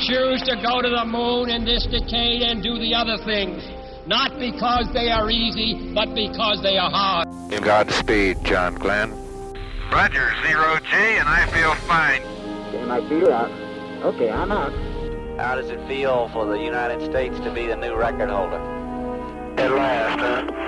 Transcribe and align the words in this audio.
choose 0.00 0.42
to 0.42 0.56
go 0.56 0.82
to 0.82 0.88
the 0.88 1.04
moon 1.04 1.50
in 1.50 1.64
this 1.64 1.86
decade 1.86 2.42
and 2.42 2.62
do 2.62 2.78
the 2.78 2.94
other 2.94 3.18
things, 3.24 3.62
not 4.06 4.38
because 4.38 4.92
they 4.92 5.10
are 5.10 5.30
easy, 5.30 5.92
but 5.94 6.14
because 6.14 6.62
they 6.62 6.76
are 6.76 6.90
hard. 6.90 7.28
Godspeed, 7.62 8.44
John 8.44 8.74
Glenn. 8.74 9.10
Roger, 9.90 10.32
zero 10.46 10.78
G, 10.90 10.96
and 10.96 11.28
I 11.28 11.46
feel 11.46 11.74
fine. 11.86 12.22
Getting 12.72 12.88
my 12.88 13.00
feet 13.08 13.28
out. 13.28 13.50
Okay, 14.04 14.30
I'm 14.30 14.52
out. 14.52 14.72
How 15.38 15.54
does 15.54 15.70
it 15.70 15.80
feel 15.86 16.28
for 16.32 16.46
the 16.46 16.58
United 16.58 17.08
States 17.10 17.38
to 17.40 17.50
be 17.52 17.66
the 17.66 17.76
new 17.76 17.94
record 17.94 18.28
holder? 18.28 18.60
At 19.58 19.70
last, 19.70 20.20
huh? 20.20 20.66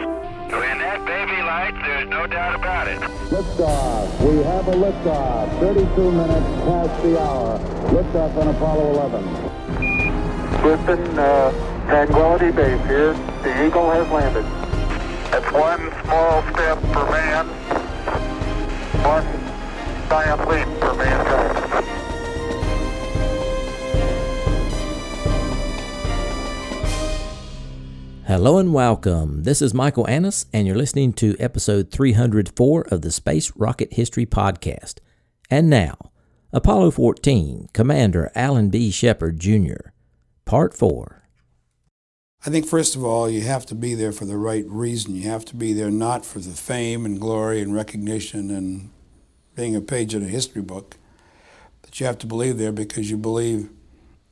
When 0.51 0.79
that 0.79 1.05
baby 1.05 1.43
lights, 1.43 1.77
there's 1.85 2.09
no 2.09 2.27
doubt 2.27 2.55
about 2.55 2.89
it. 2.89 2.99
Liftoff. 3.29 4.27
We 4.27 4.43
have 4.45 4.67
a 4.69 4.73
liftoff. 4.73 5.61
32 5.61 6.11
minutes 6.11 6.47
past 6.65 7.03
the 7.03 7.21
hour. 7.21 7.78
Liftoff 7.89 8.37
on 8.37 8.49
Apollo 8.49 8.91
11. 8.91 9.25
Houston, 10.63 11.19
uh, 11.19 11.87
Tranquility 11.87 12.51
Base 12.51 12.87
here. 12.87 13.15
The 13.43 13.67
Eagle 13.67 13.91
has 13.91 14.07
landed. 14.11 14.45
That's 15.33 15.51
one 15.53 15.91
small 16.05 16.43
step 16.53 16.79
for 16.93 17.11
man, 17.11 17.47
one 19.03 19.25
giant 20.11 20.49
leap 20.49 20.81
for 20.81 20.95
mankind. 20.95 21.59
Hello 28.27 28.59
and 28.59 28.75
welcome. 28.75 29.45
This 29.45 29.63
is 29.63 29.73
Michael 29.73 30.07
Annis, 30.07 30.45
and 30.53 30.67
you're 30.67 30.77
listening 30.77 31.15
to 31.15 31.35
episode 31.41 31.91
304 31.91 32.83
of 32.91 33.01
the 33.01 33.11
Space 33.11 33.51
Rocket 33.57 33.95
History 33.95 34.27
Podcast. 34.27 34.97
And 35.51 35.71
now, 35.71 36.11
Apollo 36.51 36.93
14, 36.93 37.69
Commander 37.75 38.33
Alan 38.35 38.71
B. 38.71 38.91
Shepard, 38.91 39.39
Jr., 39.39 39.91
Part 40.47 40.73
4. 40.73 41.25
I 42.47 42.49
think, 42.51 42.65
first 42.65 42.97
of 42.97 43.05
all, 43.05 43.29
you 43.29 43.43
have 43.43 43.67
to 43.67 43.75
be 43.75 43.95
there 43.95 44.13
for 44.13 44.25
the 44.25 44.39
right 44.39 44.65
reason. 44.67 45.15
You 45.15 45.29
have 45.29 45.45
to 45.47 45.57
be 45.57 45.75
there 45.75 45.91
not 45.91 46.25
for 46.25 46.39
the 46.39 46.53
fame 46.53 47.05
and 47.05 47.21
glory 47.21 47.61
and 47.61 47.75
recognition 47.75 48.51
and 48.51 48.89
being 49.57 49.77
a 49.77 49.83
page 49.83 50.15
in 50.15 50.23
a 50.23 50.29
history 50.29 50.63
book, 50.63 50.97
but 51.83 52.01
you 52.01 52.07
have 52.07 52.17
to 52.19 52.27
believe 52.27 52.57
there 52.57 52.73
because 52.73 53.11
you 53.11 53.19
believe 53.19 53.69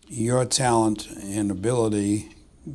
your 0.09 0.47
talent 0.47 1.09
and 1.23 1.51
ability 1.51 2.31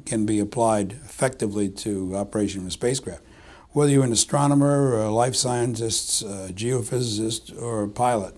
can 0.06 0.24
be 0.24 0.38
applied 0.38 0.92
effectively 0.92 1.68
to 1.68 2.16
operation 2.16 2.62
of 2.62 2.68
a 2.68 2.72
spacecraft. 2.72 3.24
Whether 3.72 3.94
you're 3.94 4.04
an 4.04 4.12
astronomer, 4.12 5.02
a 5.02 5.10
life 5.10 5.36
scientist, 5.36 6.22
a 6.22 6.54
geophysicist, 6.54 7.60
or 7.60 7.82
a 7.82 7.90
pilot, 7.90 8.36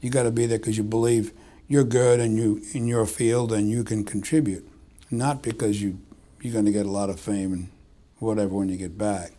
you 0.00 0.10
got 0.10 0.24
to 0.24 0.30
be 0.30 0.46
there 0.46 0.58
because 0.58 0.76
you 0.76 0.84
believe 0.84 1.32
you're 1.68 1.84
good 1.84 2.20
and 2.20 2.36
you 2.36 2.62
in 2.72 2.86
your 2.86 3.06
field 3.06 3.52
and 3.52 3.70
you 3.70 3.84
can 3.84 4.04
contribute, 4.04 4.68
not 5.10 5.42
because 5.42 5.82
you 5.82 5.98
you're 6.42 6.52
going 6.52 6.64
to 6.64 6.72
get 6.72 6.86
a 6.86 6.90
lot 6.90 7.10
of 7.10 7.20
fame 7.20 7.52
and 7.52 7.68
whatever 8.18 8.54
when 8.54 8.68
you 8.68 8.76
get 8.76 8.96
back. 8.96 9.32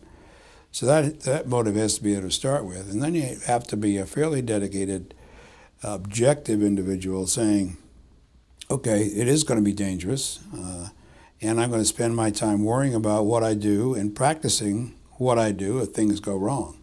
So 0.70 0.86
that 0.86 1.20
that 1.20 1.48
motive 1.48 1.76
has 1.76 1.96
to 1.96 2.02
be 2.02 2.14
there 2.14 2.22
to 2.22 2.30
start 2.30 2.64
with, 2.64 2.90
and 2.90 3.02
then 3.02 3.14
you 3.14 3.38
have 3.46 3.64
to 3.68 3.76
be 3.76 3.98
a 3.98 4.06
fairly 4.06 4.40
dedicated, 4.40 5.14
objective 5.82 6.62
individual 6.62 7.26
saying, 7.26 7.76
okay, 8.70 9.02
it 9.02 9.28
is 9.28 9.44
going 9.44 9.58
to 9.58 9.64
be 9.64 9.74
dangerous. 9.74 10.40
Uh, 10.56 10.88
and 11.42 11.60
I'm 11.60 11.70
going 11.70 11.82
to 11.82 11.86
spend 11.88 12.14
my 12.14 12.30
time 12.30 12.64
worrying 12.64 12.94
about 12.94 13.26
what 13.26 13.42
I 13.42 13.54
do 13.54 13.94
and 13.94 14.14
practicing 14.14 14.94
what 15.18 15.38
I 15.38 15.50
do 15.50 15.80
if 15.80 15.88
things 15.88 16.20
go 16.20 16.36
wrong. 16.36 16.78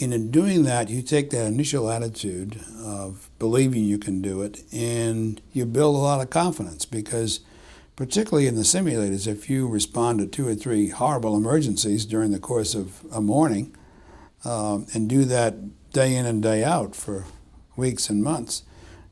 And 0.00 0.14
in 0.14 0.30
doing 0.30 0.64
that, 0.64 0.88
you 0.88 1.02
take 1.02 1.30
that 1.30 1.46
initial 1.46 1.90
attitude 1.90 2.60
of 2.78 3.30
believing 3.38 3.84
you 3.84 3.98
can 3.98 4.22
do 4.22 4.42
it 4.42 4.62
and 4.72 5.40
you 5.52 5.66
build 5.66 5.96
a 5.96 5.98
lot 5.98 6.20
of 6.20 6.30
confidence 6.30 6.84
because, 6.84 7.40
particularly 7.96 8.46
in 8.46 8.54
the 8.54 8.62
simulators, 8.62 9.26
if 9.26 9.50
you 9.50 9.66
respond 9.66 10.20
to 10.20 10.26
two 10.26 10.46
or 10.46 10.54
three 10.54 10.90
horrible 10.90 11.36
emergencies 11.36 12.04
during 12.04 12.30
the 12.30 12.38
course 12.38 12.74
of 12.74 13.02
a 13.12 13.20
morning 13.20 13.74
um, 14.44 14.86
and 14.94 15.08
do 15.08 15.24
that 15.24 15.90
day 15.92 16.14
in 16.14 16.26
and 16.26 16.42
day 16.42 16.62
out 16.62 16.94
for 16.94 17.24
weeks 17.76 18.08
and 18.08 18.22
months, 18.22 18.62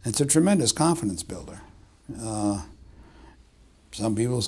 it's 0.05 0.21
a 0.21 0.27
tremendous 0.27 0.71
confidence 0.71 1.25
builder. 1.25 1.63
Uh, 2.21 2.63
some 3.91 4.15
people 4.15 4.45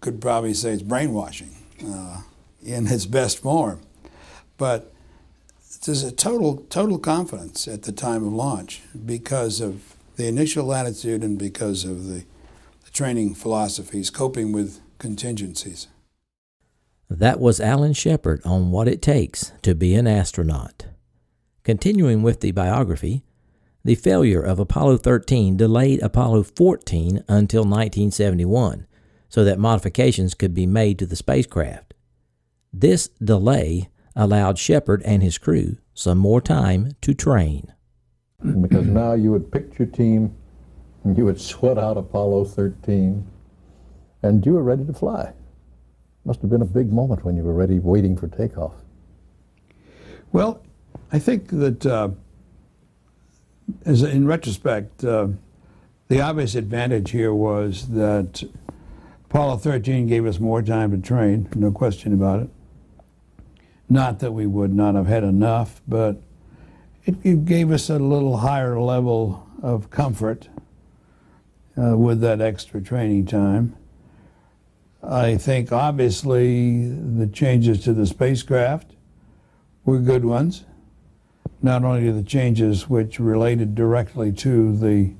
could 0.00 0.20
probably 0.20 0.54
say 0.54 0.72
it's 0.72 0.82
brainwashing 0.82 1.54
uh, 1.86 2.22
in 2.64 2.88
its 2.88 3.06
best 3.06 3.38
form, 3.38 3.80
but 4.58 4.92
there's 5.84 6.02
a 6.02 6.12
total 6.12 6.58
total 6.68 6.98
confidence 6.98 7.66
at 7.68 7.82
the 7.82 7.92
time 7.92 8.26
of 8.26 8.32
launch 8.32 8.82
because 9.04 9.60
of 9.60 9.94
the 10.16 10.26
initial 10.26 10.72
attitude 10.72 11.22
and 11.22 11.38
because 11.38 11.84
of 11.84 12.06
the, 12.06 12.24
the 12.84 12.90
training 12.92 13.34
philosophies, 13.34 14.10
coping 14.10 14.52
with 14.52 14.80
contingencies. 14.98 15.88
That 17.08 17.38
was 17.38 17.60
Alan 17.60 17.92
Shepard 17.92 18.40
on 18.44 18.70
what 18.70 18.88
it 18.88 19.00
takes 19.00 19.52
to 19.62 19.74
be 19.74 19.94
an 19.94 20.06
astronaut. 20.06 20.86
Continuing 21.62 22.22
with 22.22 22.40
the 22.40 22.52
biography, 22.52 23.22
the 23.84 23.94
failure 23.94 24.40
of 24.40 24.58
Apollo 24.58 24.98
13 24.98 25.56
delayed 25.56 26.02
Apollo 26.02 26.44
14 26.44 27.22
until 27.28 27.62
1971 27.62 28.86
so 29.28 29.44
that 29.44 29.58
modifications 29.58 30.34
could 30.34 30.54
be 30.54 30.66
made 30.66 30.98
to 30.98 31.06
the 31.06 31.16
spacecraft. 31.16 31.94
This 32.72 33.08
delay 33.22 33.88
allowed 34.16 34.58
Shepard 34.58 35.02
and 35.04 35.22
his 35.22 35.38
crew 35.38 35.76
some 35.94 36.18
more 36.18 36.40
time 36.40 36.92
to 37.02 37.14
train. 37.14 37.72
Because 38.60 38.86
now 38.86 39.12
you 39.12 39.30
would 39.30 39.52
pick 39.52 39.78
your 39.78 39.88
team, 39.88 40.34
and 41.04 41.16
you 41.16 41.24
would 41.24 41.40
sweat 41.40 41.78
out 41.78 41.96
Apollo 41.96 42.46
13, 42.46 43.26
and 44.22 44.44
you 44.44 44.54
were 44.54 44.62
ready 44.62 44.84
to 44.84 44.92
fly. 44.92 45.32
Must 46.24 46.40
have 46.40 46.50
been 46.50 46.62
a 46.62 46.66
big 46.66 46.92
moment 46.92 47.24
when 47.24 47.36
you 47.36 47.42
were 47.42 47.52
ready, 47.52 47.78
waiting 47.78 48.16
for 48.16 48.26
takeoff. 48.26 48.74
Well, 50.32 50.62
I 51.12 51.18
think 51.18 51.48
that, 51.50 51.86
uh, 51.86 52.10
as 53.84 54.02
in 54.02 54.26
retrospect, 54.26 55.04
uh, 55.04 55.28
the 56.08 56.20
obvious 56.20 56.54
advantage 56.54 57.10
here 57.10 57.32
was 57.32 57.88
that 57.88 58.42
Apollo 59.30 59.58
13 59.58 60.06
gave 60.06 60.26
us 60.26 60.38
more 60.38 60.62
time 60.62 60.90
to 60.90 60.98
train, 60.98 61.48
no 61.54 61.70
question 61.70 62.12
about 62.12 62.40
it. 62.40 62.50
Not 63.88 64.18
that 64.18 64.32
we 64.32 64.46
would 64.46 64.74
not 64.74 64.94
have 64.94 65.06
had 65.06 65.22
enough, 65.22 65.80
but 65.86 66.20
it, 67.04 67.14
it 67.22 67.44
gave 67.44 67.70
us 67.70 67.88
a 67.88 67.98
little 67.98 68.38
higher 68.38 68.80
level 68.80 69.46
of 69.62 69.90
comfort 69.90 70.48
uh, 71.80 71.96
with 71.96 72.20
that 72.20 72.40
extra 72.40 72.80
training 72.80 73.26
time. 73.26 73.76
I 75.02 75.36
think 75.36 75.70
obviously 75.70 76.88
the 76.88 77.28
changes 77.28 77.84
to 77.84 77.92
the 77.92 78.06
spacecraft 78.06 78.92
were 79.84 80.00
good 80.00 80.24
ones. 80.24 80.64
Not 81.62 81.84
only 81.84 82.10
the 82.10 82.24
changes 82.24 82.88
which 82.88 83.20
related 83.20 83.74
directly 83.74 84.32
to 84.32 84.76
the 84.76 85.12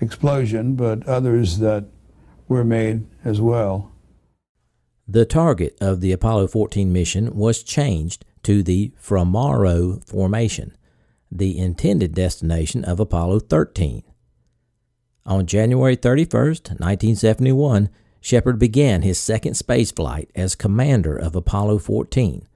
explosion, 0.00 0.76
but 0.76 1.06
others 1.08 1.58
that 1.58 1.86
were 2.46 2.64
made 2.64 3.06
as 3.24 3.40
well. 3.40 3.90
The 5.06 5.26
target 5.26 5.76
of 5.80 6.00
the 6.00 6.12
Apollo 6.12 6.48
14 6.48 6.90
mission 6.92 7.36
was 7.36 7.62
changed 7.62 8.24
to 8.42 8.62
the 8.62 8.92
Fra 8.96 9.24
Mauro 9.24 10.00
Formation, 10.06 10.74
the 11.30 11.58
intended 11.58 12.14
destination 12.14 12.84
of 12.84 12.98
Apollo 12.98 13.40
13. 13.40 14.02
On 15.26 15.46
January 15.46 15.96
31, 15.96 16.42
1971, 16.44 17.90
Shepard 18.20 18.58
began 18.58 19.02
his 19.02 19.18
second 19.18 19.52
spaceflight 19.52 20.28
as 20.34 20.54
commander 20.54 21.14
of 21.14 21.36
Apollo 21.36 21.78
14, 21.80 22.46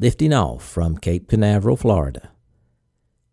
lifting 0.00 0.32
off 0.32 0.64
from 0.64 0.98
Cape 0.98 1.28
Canaveral, 1.28 1.76
Florida. 1.76 2.30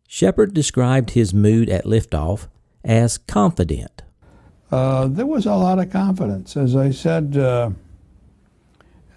Shepard 0.08 0.54
described 0.54 1.12
his 1.12 1.34
mood 1.34 1.70
at 1.70 1.86
liftoff 1.86 2.48
as 2.84 3.18
confident. 3.18 4.04
Uh, 4.72 5.08
there 5.08 5.26
was 5.26 5.48
a 5.48 5.56
lot 5.56 5.80
of 5.80 5.92
confidence. 5.92 6.56
As 6.56 6.76
I 6.76 6.92
said, 6.92 7.36
uh, 7.38 7.72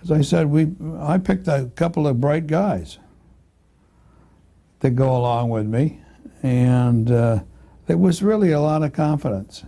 as 0.03 0.11
I 0.11 0.21
said, 0.23 0.51
we 0.51 0.73
I 0.99 1.19
picked 1.19 1.49
a 1.49 1.71
couple 1.77 2.07
of 2.07 2.21
bright 2.21 2.47
guys 2.47 2.99
to 4.81 4.91
go 4.91 5.17
along 5.17 5.51
with 5.51 5.67
me, 5.67 6.01
and 6.43 7.11
uh, 7.11 7.41
there 7.87 7.97
was 7.99 8.23
really 8.23 8.51
a 8.51 8.61
lot 8.61 8.83
of 8.83 8.93
confidence. 8.93 9.65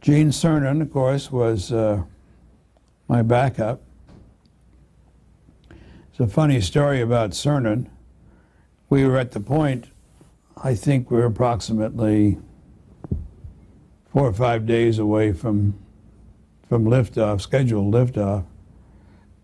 Gene 0.00 0.30
Cernan, 0.30 0.80
of 0.80 0.92
course, 0.92 1.32
was 1.32 1.72
uh, 1.72 2.04
my 3.08 3.22
backup. 3.22 3.82
It's 6.10 6.20
a 6.20 6.28
funny 6.28 6.60
story 6.60 7.00
about 7.00 7.30
Cernan. 7.30 7.88
We 8.88 9.04
were 9.04 9.18
at 9.18 9.32
the 9.32 9.40
point, 9.40 9.88
I 10.62 10.76
think 10.76 11.10
we 11.10 11.16
were 11.16 11.26
approximately 11.26 12.38
four 14.12 14.28
or 14.28 14.32
five 14.32 14.64
days 14.64 15.00
away 15.00 15.32
from 15.32 15.76
from 16.68 16.84
liftoff, 16.84 17.40
scheduled 17.40 17.92
liftoff. 17.92 18.44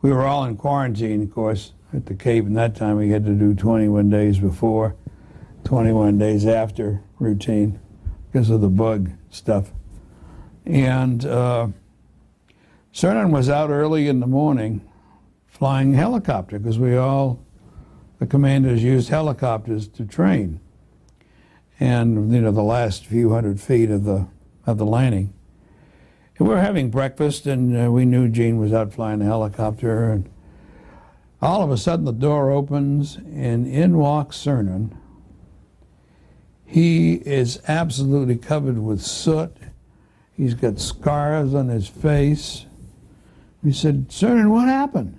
We 0.01 0.11
were 0.11 0.25
all 0.25 0.45
in 0.45 0.57
quarantine, 0.57 1.23
of 1.23 1.33
course, 1.33 1.73
at 1.93 2.07
the 2.07 2.15
Cape, 2.15 2.45
and 2.47 2.57
that 2.57 2.75
time 2.75 2.97
we 2.97 3.11
had 3.11 3.25
to 3.25 3.35
do 3.35 3.55
21 3.55 4.11
days 4.11 4.39
before, 4.39 4.97
21 5.65 6.19
days 6.19 6.47
after 6.47 7.03
routine. 7.19 7.79
because 8.33 8.49
of 8.49 8.61
the 8.63 8.69
bug 8.69 9.11
stuff. 9.31 9.73
And 10.65 11.25
uh, 11.27 11.69
Cernan 12.95 13.31
was 13.31 13.49
out 13.49 13.71
early 13.71 14.09
in 14.09 14.21
the 14.21 14.27
morning 14.27 14.81
flying 15.47 15.93
helicopter 15.93 16.59
because 16.59 16.79
we 16.79 16.97
all, 16.97 17.45
the 18.19 18.27
commanders 18.27 18.83
used 18.83 19.11
helicopters 19.11 19.87
to 19.89 20.05
train. 20.05 20.61
And, 21.79 22.33
you 22.33 22.41
know, 22.41 22.53
the 22.53 22.63
last 22.63 23.07
few 23.07 23.33
hundred 23.33 23.61
feet 23.61 23.91
of 23.91 24.05
the, 24.05 24.29
of 24.67 24.79
the 24.79 24.87
landing. 24.87 25.35
We 26.39 26.47
were 26.49 26.61
having 26.61 26.91
breakfast, 26.91 27.47
and 27.47 27.87
uh, 27.87 27.91
we 27.91 28.05
knew 28.05 28.29
Gene 28.29 28.59
was 28.59 28.73
out 28.73 28.93
flying 28.93 29.19
the 29.19 29.27
helicopter. 29.27 30.11
And 30.11 30.31
all 31.41 31.63
of 31.63 31.71
a 31.71 31.77
sudden, 31.77 32.05
the 32.05 32.13
door 32.13 32.51
opens, 32.51 33.17
and 33.17 33.67
in 33.67 33.99
walks 33.99 34.39
Cernan. 34.39 34.97
He 36.65 37.15
is 37.15 37.61
absolutely 37.69 38.37
covered 38.37 38.79
with 38.79 39.03
soot. 39.03 39.55
He's 40.33 40.55
got 40.55 40.81
scars 40.81 41.55
on 41.55 41.69
his 41.69 41.87
face. 41.87 42.65
We 43.63 43.73
said, 43.73 44.09
Cernan, 44.09 44.51
what 44.51 44.69
happened? 44.69 45.19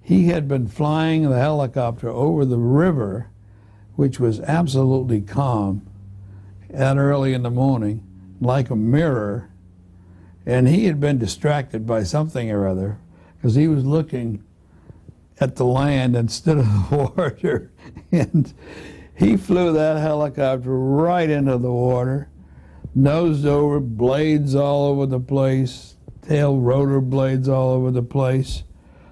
He 0.00 0.28
had 0.28 0.48
been 0.48 0.68
flying 0.68 1.28
the 1.28 1.38
helicopter 1.38 2.08
over 2.08 2.46
the 2.46 2.56
river, 2.56 3.28
which 3.94 4.18
was 4.18 4.40
absolutely 4.40 5.20
calm, 5.20 5.86
that 6.70 6.96
early 6.96 7.34
in 7.34 7.42
the 7.42 7.50
morning, 7.50 8.02
like 8.40 8.70
a 8.70 8.76
mirror 8.76 9.47
and 10.48 10.66
he 10.66 10.86
had 10.86 10.98
been 10.98 11.18
distracted 11.18 11.86
by 11.86 12.02
something 12.02 12.50
or 12.50 12.66
other 12.66 12.98
because 13.36 13.54
he 13.54 13.68
was 13.68 13.84
looking 13.84 14.42
at 15.38 15.56
the 15.56 15.64
land 15.64 16.16
instead 16.16 16.56
of 16.56 16.64
the 16.90 16.96
water. 16.96 17.70
and 18.10 18.54
he 19.14 19.36
flew 19.36 19.74
that 19.74 19.98
helicopter 19.98 20.70
right 20.70 21.28
into 21.28 21.58
the 21.58 21.70
water, 21.70 22.30
nosed 22.94 23.44
over, 23.44 23.78
blades 23.78 24.54
all 24.54 24.86
over 24.86 25.04
the 25.04 25.20
place, 25.20 25.96
tail 26.22 26.58
rotor 26.58 27.02
blades 27.02 27.46
all 27.46 27.72
over 27.72 27.90
the 27.90 28.02
place, 28.02 28.62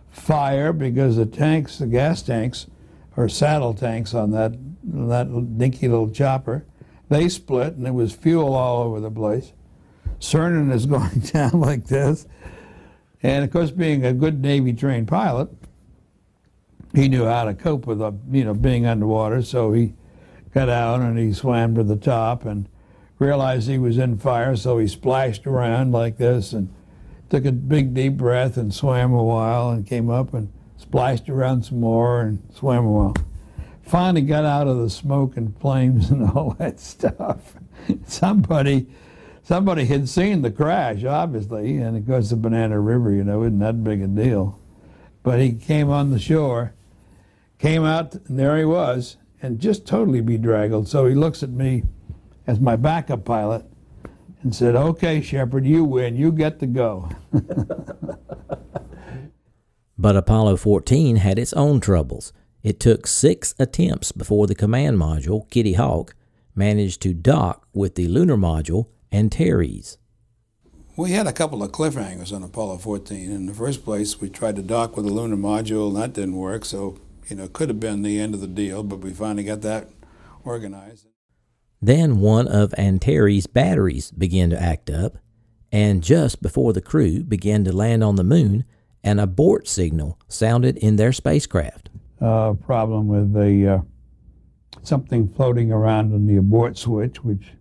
fire 0.09 0.73
because 0.73 1.17
the 1.17 1.27
tanks, 1.27 1.77
the 1.77 1.87
gas 1.87 2.23
tanks, 2.23 2.67
or 3.15 3.29
saddle 3.29 3.75
tanks 3.75 4.15
on 4.15 4.31
that, 4.31 4.55
that 4.83 5.59
dinky 5.59 5.87
little 5.87 6.11
chopper, 6.11 6.65
they 7.11 7.29
split 7.29 7.75
and 7.75 7.85
there 7.85 7.93
was 7.93 8.15
fuel 8.15 8.55
all 8.55 8.85
over 8.85 9.01
the 9.01 9.11
place. 9.11 9.53
Cernan 10.21 10.73
is 10.73 10.87
going 10.87 11.21
down 11.21 11.61
like 11.61 11.87
this. 11.87 12.27
And 13.23 13.45
of 13.45 13.51
course, 13.51 13.71
being 13.71 14.05
a 14.05 14.13
good 14.13 14.41
Navy 14.41 14.73
trained 14.73 15.09
pilot, 15.09 15.49
he 16.95 17.09
knew 17.09 17.25
how 17.25 17.45
to 17.45 17.55
cope 17.55 17.87
with, 17.87 18.01
a, 18.01 18.15
you 18.31 18.45
know, 18.45 18.55
being 18.55 18.87
underwater. 18.87 19.43
So 19.43 19.73
he 19.73 19.95
got 20.55 20.69
out 20.69 21.01
and 21.01 21.19
he 21.19 21.33
swam 21.33 21.75
to 21.75 21.83
the 21.83 21.97
top 21.97 22.45
and 22.45 22.69
realized 23.19 23.69
he 23.69 23.79
was 23.79 23.99
in 23.99 24.19
fire. 24.19 24.57
So 24.57 24.79
he 24.79 24.87
splashed 24.87 25.47
around 25.47 25.93
like 25.93 26.19
this 26.19 26.53
and 26.53 26.73
took 27.29 27.45
a 27.45 27.53
big 27.53 27.95
deep 27.95 28.15
breath 28.15 28.57
and 28.57 28.73
swam 28.73 29.13
a 29.13 29.23
while 29.23 29.71
and 29.71 29.87
came 29.87 30.09
up 30.09 30.33
and 30.33 30.53
splashed 30.77 31.29
around 31.29 31.65
some 31.65 31.81
more 31.81 32.21
and 32.21 32.43
swam 32.55 32.85
a 32.85 32.91
while. 32.91 33.17
Finally 33.83 34.23
got 34.23 34.45
out 34.45 34.67
of 34.67 34.79
the 34.79 34.91
smoke 34.91 35.37
and 35.37 35.59
flames 35.59 36.11
and 36.11 36.29
all 36.31 36.55
that 36.59 36.81
stuff. 36.81 37.55
Somebody 38.07 38.87
somebody 39.47 39.85
had 39.85 40.09
seen 40.09 40.43
the 40.43 40.51
crash, 40.51 41.05
obviously, 41.05 41.79
and 41.79 41.97
of 41.97 42.05
course 42.07 42.31
the 42.31 42.37
Banana 42.37 42.81
River, 42.81 43.13
you 43.13 43.23
know, 43.23 43.43
isn't 43.43 43.61
that 43.61 43.85
big 43.85 44.03
a 44.03 44.09
deal. 44.09 44.59
But 45.23 45.41
he 45.41 45.53
came 45.53 45.89
on 45.89 46.11
the 46.11 46.19
shore, 46.19 46.75
came 47.59 47.85
out, 47.85 48.15
and 48.15 48.39
there 48.39 48.59
he 48.59 48.65
was, 48.65 49.17
and 49.41 49.61
just 49.61 49.87
totally 49.87 50.21
bedraggled. 50.21 50.89
So 50.89 51.07
he 51.07 51.15
looks 51.15 51.43
at 51.43 51.51
me 51.51 51.85
as 52.47 52.59
my 52.61 52.77
backup 52.77 53.25
pilot 53.25 53.65
and 54.43 54.55
said, 54.55 54.75
Okay, 54.75 55.21
Shepard, 55.21 55.65
you 55.65 55.85
win. 55.85 56.17
You 56.17 56.33
get 56.33 56.59
to 56.61 56.67
go. 56.67 57.11
but 59.99 60.17
Apollo 60.17 60.57
14 60.57 61.17
had 61.17 61.39
its 61.39 61.53
own 61.53 61.81
troubles. 61.81 62.33
It 62.63 62.81
took 62.81 63.07
six 63.07 63.55
attempts 63.59 64.11
before 64.13 64.47
the 64.49 64.55
command 64.55 64.99
module, 64.99 65.49
Kitty 65.51 65.75
Hawk, 65.75 66.15
managed 66.55 67.01
to 67.03 67.15
dock 67.15 67.67
with 67.73 67.95
the 67.95 68.09
lunar 68.09 68.37
module 68.37 68.89
Antares. 69.17 69.97
We 70.95 71.13
had 71.13 71.27
a 71.27 71.33
couple 71.33 71.63
of 71.63 71.73
cliffhangers 71.73 72.35
on 72.35 72.43
Apollo 72.43 72.79
14. 72.79 73.31
In 73.31 73.47
the 73.47 73.55
first 73.55 73.85
place, 73.85 74.21
we 74.21 74.29
tried 74.29 74.57
to 74.57 74.63
dock 74.63 74.97
with 74.97 75.07
the 75.07 75.13
lunar 75.13 75.37
module, 75.37 75.89
and 75.89 75.97
that 75.97 76.13
didn't 76.13 76.37
work. 76.37 76.65
So, 76.65 76.99
you 77.29 77.37
know, 77.37 77.45
it 77.45 77.55
could 77.55 77.69
have 77.69 77.81
been 77.81 78.03
the 78.03 78.21
end 78.21 78.35
of 78.35 78.41
the 78.41 78.47
deal, 78.47 78.83
but 78.83 79.01
we 79.01 79.13
finally 79.13 79.45
got 79.45 79.63
that 79.63 79.89
organized. 80.45 81.07
Then 81.81 82.21
one 82.21 82.47
of 82.47 82.75
Antares' 82.79 83.47
batteries 83.47 84.11
began 84.11 84.51
to 84.51 84.63
act 84.63 84.91
up, 84.91 85.19
and 85.73 86.03
just 86.03 86.43
before 86.43 86.73
the 86.73 86.81
crew 86.81 87.23
began 87.23 87.65
to 87.65 87.75
land 87.75 88.05
on 88.05 88.17
the 88.17 88.25
moon, 88.25 88.65
an 89.03 89.19
abort 89.19 89.69
signal 89.69 90.19
sounded 90.29 90.77
in 90.79 90.97
their 90.97 91.13
spacecraft. 91.13 91.89
Uh, 92.21 92.55
problem 92.55 93.09
with 93.09 93.33
the 93.33 93.69
uh, 93.69 93.79
something 94.83 95.29
floating 95.29 95.71
around 95.73 96.13
in 96.13 96.27
the 96.27 96.37
abort 96.37 96.79
switch, 96.79 97.23
which 97.23 97.53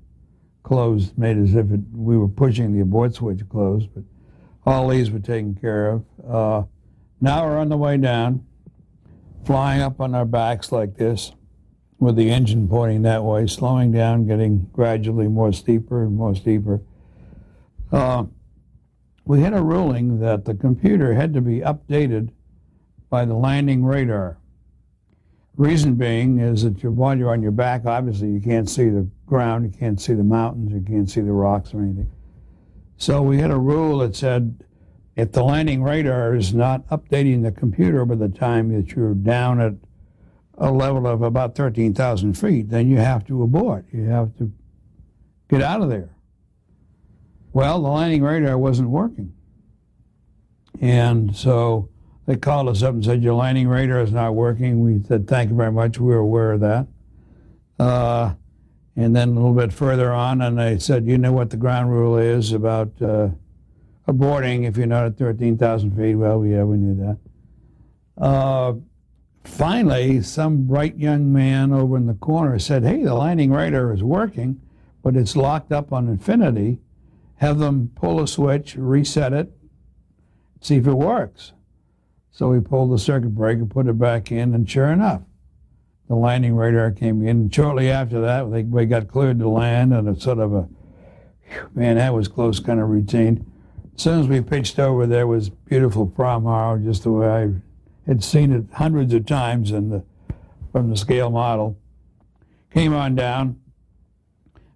closed, 0.66 1.16
made 1.16 1.38
as 1.38 1.54
if 1.54 1.72
it, 1.72 1.80
we 1.94 2.18
were 2.18 2.28
pushing 2.28 2.74
the 2.74 2.82
abort 2.82 3.14
switch 3.14 3.48
closed, 3.50 3.88
but 3.94 4.04
all 4.66 4.90
these 4.90 5.12
were 5.12 5.20
taken 5.20 5.54
care 5.54 5.92
of. 5.92 6.04
Uh, 6.28 6.64
now 7.22 7.46
we're 7.46 7.60
on 7.60 7.70
the 7.70 7.78
way 7.78 7.98
down, 7.98 8.44
flying 9.46 9.80
up 9.80 10.02
on 10.02 10.16
our 10.16 10.26
backs 10.26 10.72
like 10.72 10.98
this, 10.98 11.32
with 12.00 12.16
the 12.16 12.32
engine 12.32 12.68
pointing 12.68 13.04
that 13.04 13.24
way, 13.24 13.46
slowing 13.46 13.92
down, 13.92 14.26
getting 14.26 14.68
gradually 14.74 15.28
more 15.28 15.54
steeper 15.54 16.04
and 16.04 16.16
more 16.16 16.36
steeper. 16.36 16.82
Uh, 17.92 18.26
we 19.24 19.42
had 19.42 19.54
a 19.54 19.62
ruling 19.62 20.20
that 20.20 20.46
the 20.46 20.56
computer 20.56 21.14
had 21.14 21.32
to 21.36 21.42
be 21.42 21.60
updated 21.60 22.32
by 23.12 23.24
the 23.24 23.36
landing 23.36 23.86
radar. 23.86 24.40
Reason 25.58 25.96
being 25.96 26.40
is 26.40 26.64
that 26.64 26.84
you, 26.84 26.92
while 26.92 27.18
you're 27.18 27.32
on 27.32 27.42
your 27.42 27.52
back, 27.52 27.86
obviously 27.86 28.30
you 28.30 28.42
can't 28.42 28.70
see 28.70 28.90
the 28.90 29.08
ground, 29.26 29.66
you 29.66 29.78
can't 29.78 30.00
see 30.02 30.14
the 30.14 30.24
mountains, 30.24 30.72
you 30.74 30.82
can't 30.82 31.10
see 31.10 31.22
the 31.22 31.32
rocks 31.32 31.74
or 31.74 31.82
anything. 31.82 32.12
So 32.98 33.22
we 33.22 33.38
had 33.38 33.52
a 33.52 33.58
rule 33.58 34.00
that 34.00 34.16
said 34.16 34.64
if 35.16 35.32
the 35.32 35.44
landing 35.44 35.82
radar 35.82 36.36
is 36.36 36.54
not 36.54 36.86
updating 36.90 37.44
the 37.44 37.52
computer 37.52 38.06
by 38.06 38.16
the 38.16 38.28
time 38.28 38.74
that 38.76 38.92
you're 38.96 39.14
down 39.14 39.62
at 39.62 39.74
a 40.58 40.72
level 40.72 41.08
of 41.08 41.22
about 41.22 41.56
13,000 41.56 42.34
feet, 42.34 42.70
then 42.70 42.90
you 42.90 42.98
have 42.98 43.26
to 43.28 43.42
abort. 43.44 43.86
You 43.92 44.06
have 44.06 44.36
to 44.38 44.52
get 45.50 45.62
out 45.62 45.82
of 45.82 45.90
there. 45.90 46.16
Well, 47.54 47.82
the 47.82 47.90
landing 47.90 48.24
radar 48.24 48.58
wasn't 48.58 48.90
working. 48.90 49.34
And 50.82 51.34
so 51.34 51.90
they 52.26 52.36
called 52.36 52.70
us 52.70 52.82
up 52.82 52.94
and 52.94 53.06
said, 53.06 53.24
Your 53.24 53.36
landing 53.36 53.68
radar 53.68 54.02
is 54.02 54.12
not 54.12 54.34
working. 54.34 54.80
We 54.80 55.04
said, 55.08 55.28
Thank 55.28 55.52
you 55.52 55.56
very 55.56 55.72
much. 55.72 56.00
We 56.00 56.08
were 56.08 56.18
aware 56.18 56.54
of 56.54 56.62
that. 56.62 56.88
Uh, 57.78 58.34
and 58.96 59.16
then 59.16 59.30
a 59.30 59.34
little 59.34 59.54
bit 59.54 59.74
further 59.74 60.12
on, 60.14 60.42
and 60.42 60.58
they 60.58 60.80
said, 60.80 61.06
You 61.06 61.18
know 61.18 61.34
what 61.34 61.50
the 61.50 61.58
ground 61.58 61.92
rule 61.92 62.18
is 62.18 62.52
about 62.52 62.92
uh, 63.02 63.30
aborting 64.08 64.68
if 64.68 64.78
you're 64.78 64.88
not 64.88 65.06
at 65.06 65.18
13,000 65.18 65.96
feet? 65.96 66.16
Well, 66.16 66.46
yeah, 66.46 66.64
we 66.64 66.78
knew 66.78 66.96
that. 67.06 68.24
Uh, 68.24 68.74
finally, 69.44 70.22
some 70.22 70.66
bright 70.66 70.98
young 70.98 71.32
man 71.32 71.74
over 71.74 71.98
in 71.98 72.08
the 72.08 72.14
corner 72.16 72.58
said, 72.58 72.84
Hey, 72.84 73.04
the 73.04 73.14
landing 73.14 73.52
radar 73.52 73.94
is 73.94 74.04
working, 74.04 74.62
but 75.04 75.16
it's 75.16 75.36
locked 75.36 75.72
up 75.72 75.94
on 75.94 76.08
infinity. 76.08 76.80
Have 77.36 77.60
them 77.60 77.92
pull 77.96 78.22
a 78.22 78.28
switch, 78.28 78.76
reset 78.76 79.34
it, 79.34 79.52
see 80.62 80.78
if 80.78 80.88
it 80.88 80.94
works. 80.94 81.52
So 82.36 82.50
we 82.50 82.60
pulled 82.60 82.92
the 82.92 83.00
circuit 83.00 83.34
breaker, 83.34 83.66
put 83.66 83.88
it 83.88 83.98
back 83.98 84.30
in, 84.30 84.54
and 84.54 84.70
sure 84.70 84.90
enough, 84.90 85.22
the 86.10 86.16
landing 86.16 86.54
radar 86.54 86.92
came 86.92 87.22
in. 87.22 87.30
And 87.30 87.56
shortly 87.56 87.90
after 87.90 88.20
that, 88.20 88.50
we 88.50 88.86
got 88.86 89.08
cleared 89.08 89.40
to 89.40 89.48
land, 89.48 89.94
and 89.94 90.10
it's 90.10 90.26
sort 90.26 90.40
of 90.40 90.54
a, 90.54 90.68
man, 91.74 91.96
that 91.96 92.14
was 92.14 92.28
close 92.28 92.60
kind 92.60 92.82
of 92.82 92.90
routine. 92.90 93.50
As 93.96 94.02
soon 94.02 94.20
as 94.20 94.28
we 94.28 94.42
pitched 94.42 94.80
over, 94.80 95.08
there 95.08 95.28
was 95.28 95.48
beautiful 95.48 96.06
Prom 96.06 96.84
just 96.84 97.04
the 97.04 97.12
way 97.14 97.30
I 97.30 97.52
had 98.06 98.22
seen 98.22 98.52
it 98.52 98.66
hundreds 98.74 99.14
of 99.14 99.26
times 99.26 99.72
in 99.72 99.90
the, 99.90 100.04
from 100.74 100.90
the 100.90 100.98
scale 100.98 101.30
model. 101.30 101.78
Came 102.74 102.94
on 102.94 103.16
down, 103.16 103.62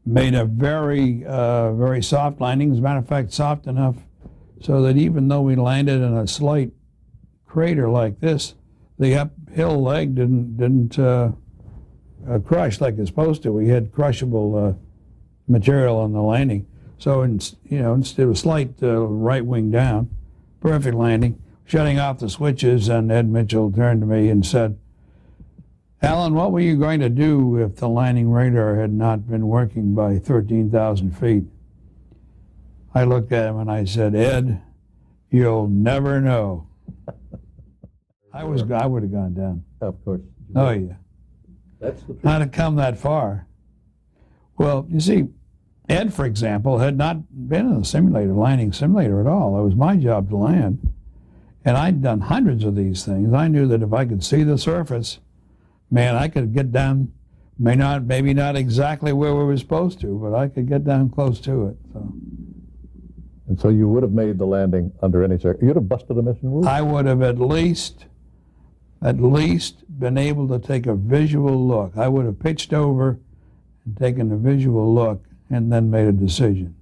made 0.06 0.34
a 0.34 0.46
very, 0.46 1.26
uh, 1.26 1.74
very 1.74 2.02
soft 2.02 2.40
landing. 2.40 2.72
As 2.72 2.78
a 2.78 2.82
matter 2.82 3.00
of 3.00 3.08
fact, 3.10 3.34
soft 3.34 3.68
enough 3.68 3.98
so 4.62 4.82
that 4.82 4.96
even 4.96 5.28
though 5.28 5.42
we 5.42 5.58
landed 5.58 6.02
in 6.02 6.14
a 6.14 6.26
slight 6.26 6.72
crater 7.50 7.90
like 7.90 8.20
this, 8.20 8.54
the 9.00 9.16
uphill 9.16 9.82
leg 9.82 10.16
didn't 10.16 10.58
didn't 10.58 11.00
uh, 11.00 11.32
uh, 12.30 12.40
crush 12.40 12.80
like 12.80 12.98
it's 12.98 13.10
supposed 13.10 13.44
to. 13.44 13.52
We 13.52 13.70
had 13.70 13.92
crushable 13.92 14.56
uh, 14.56 14.74
material 15.48 15.98
on 15.98 16.14
the 16.14 16.22
landing, 16.22 16.68
so 16.98 17.24
in, 17.24 17.42
you 17.66 17.80
know 17.80 17.94
instead 17.94 18.24
of 18.24 18.32
a 18.32 18.36
slight 18.36 18.76
uh, 18.84 19.02
right 19.02 19.46
wing 19.46 19.72
down, 19.72 20.10
perfect 20.62 20.96
landing. 20.96 21.42
Shutting 21.66 22.00
off 22.00 22.18
the 22.18 22.30
switches, 22.32 22.90
and 22.90 23.12
Ed 23.12 23.30
Mitchell 23.30 23.72
turned 23.72 24.02
to 24.02 24.08
me 24.08 24.30
and 24.30 24.44
said, 24.44 24.80
Alan, 26.02 26.34
what 26.34 26.52
were 26.52 26.60
you 26.60 26.76
going 26.76 27.00
to 27.00 27.10
do 27.10 27.58
if 27.58 27.76
the 27.76 27.88
landing 27.88 28.32
radar 28.32 28.78
had 28.78 28.92
not 28.92 29.30
been 29.30 29.48
working 29.48 29.94
by 29.94 30.18
13,000 30.18 31.16
feet? 31.16 31.44
I 32.96 33.04
looked 33.04 33.32
at 33.32 33.50
him 33.50 33.60
and 33.60 33.70
I 33.70 33.86
said, 33.86 34.16
Ed, 34.16 34.64
you'll 35.30 35.68
never 35.68 36.20
know. 36.20 36.69
I 38.34 38.44
was 38.44 38.64
I 38.72 38.86
would 38.86 39.04
have 39.04 39.12
gone 39.12 39.34
down. 39.34 39.64
Oh, 39.82 39.88
of 39.88 40.06
course. 40.06 40.22
Oh 40.56 40.70
yeah. 40.70 40.94
That's 41.80 42.02
the 42.04 42.18
Not 42.24 42.42
have 42.42 42.52
come 42.52 42.76
that 42.76 42.98
far. 42.98 43.48
Well, 44.58 44.86
you 44.90 45.00
see, 45.00 45.28
Ed, 45.88 46.14
for 46.14 46.26
example, 46.26 46.80
had 46.80 46.98
not 46.98 47.18
been 47.50 47.66
in 47.66 47.82
a 47.82 47.86
simulator, 47.86 48.34
landing 48.34 48.74
simulator 48.74 49.20
at 49.22 49.28
all. 49.28 49.60
It 49.60 49.64
was 49.64 49.76
my 49.76 49.96
job 49.96 50.30
to 50.30 50.38
land. 50.38 50.94
And 51.66 51.78
I'd 51.78 52.02
done 52.02 52.22
hundreds 52.22 52.64
of 52.64 52.76
these 52.76 53.06
things. 53.06 53.34
I 53.34 53.48
knew 53.48 53.68
that 53.68 53.82
if 53.82 53.94
I 53.94 54.06
could 54.06 54.24
see 54.24 54.44
the 54.44 54.58
surface, 54.58 55.20
man, 55.90 56.16
I 56.16 56.28
could 56.28 56.54
get 56.54 56.72
down, 56.72 57.12
may 57.58 57.76
not, 57.76 58.04
maybe 58.04 58.34
not 58.34 58.56
exactly 58.56 59.14
where 59.14 59.34
we 59.34 59.44
were 59.44 59.58
supposed 59.58 60.00
to, 60.02 60.20
but 60.20 60.36
I 60.36 60.48
could 60.48 60.68
get 60.68 60.84
down 60.84 61.10
close 61.10 61.40
to 61.42 61.68
it. 61.68 61.78
So 61.94 62.14
And 63.48 63.60
so 63.60 63.70
you 63.70 63.88
would 63.90 64.04
have 64.04 64.12
made 64.12 64.38
the 64.38 64.46
landing 64.46 64.92
under 65.02 65.24
any 65.24 65.38
circumstances. 65.38 65.68
You'd 65.68 65.76
have 65.76 65.90
busted 65.90 66.18
a 66.18 66.22
mission 66.22 66.52
rule. 66.52 66.68
I 66.68 66.82
would 66.82 67.06
have 67.08 67.22
at 67.22 67.40
least, 67.40 68.06
at 69.02 69.22
least 69.22 69.84
been 70.00 70.18
able 70.18 70.48
to 70.50 70.60
take 70.60 70.86
a 70.86 70.96
visual 70.96 71.68
look. 71.68 71.98
I 71.98 72.08
would 72.08 72.26
have 72.26 72.40
pitched 72.40 72.74
over 72.74 73.20
and 73.86 73.98
taken 73.98 74.32
a 74.32 74.38
visual 74.38 74.94
look 74.94 75.24
and 75.50 75.72
then 75.72 75.90
made 75.90 76.08
a 76.08 76.12
decision. 76.12 76.76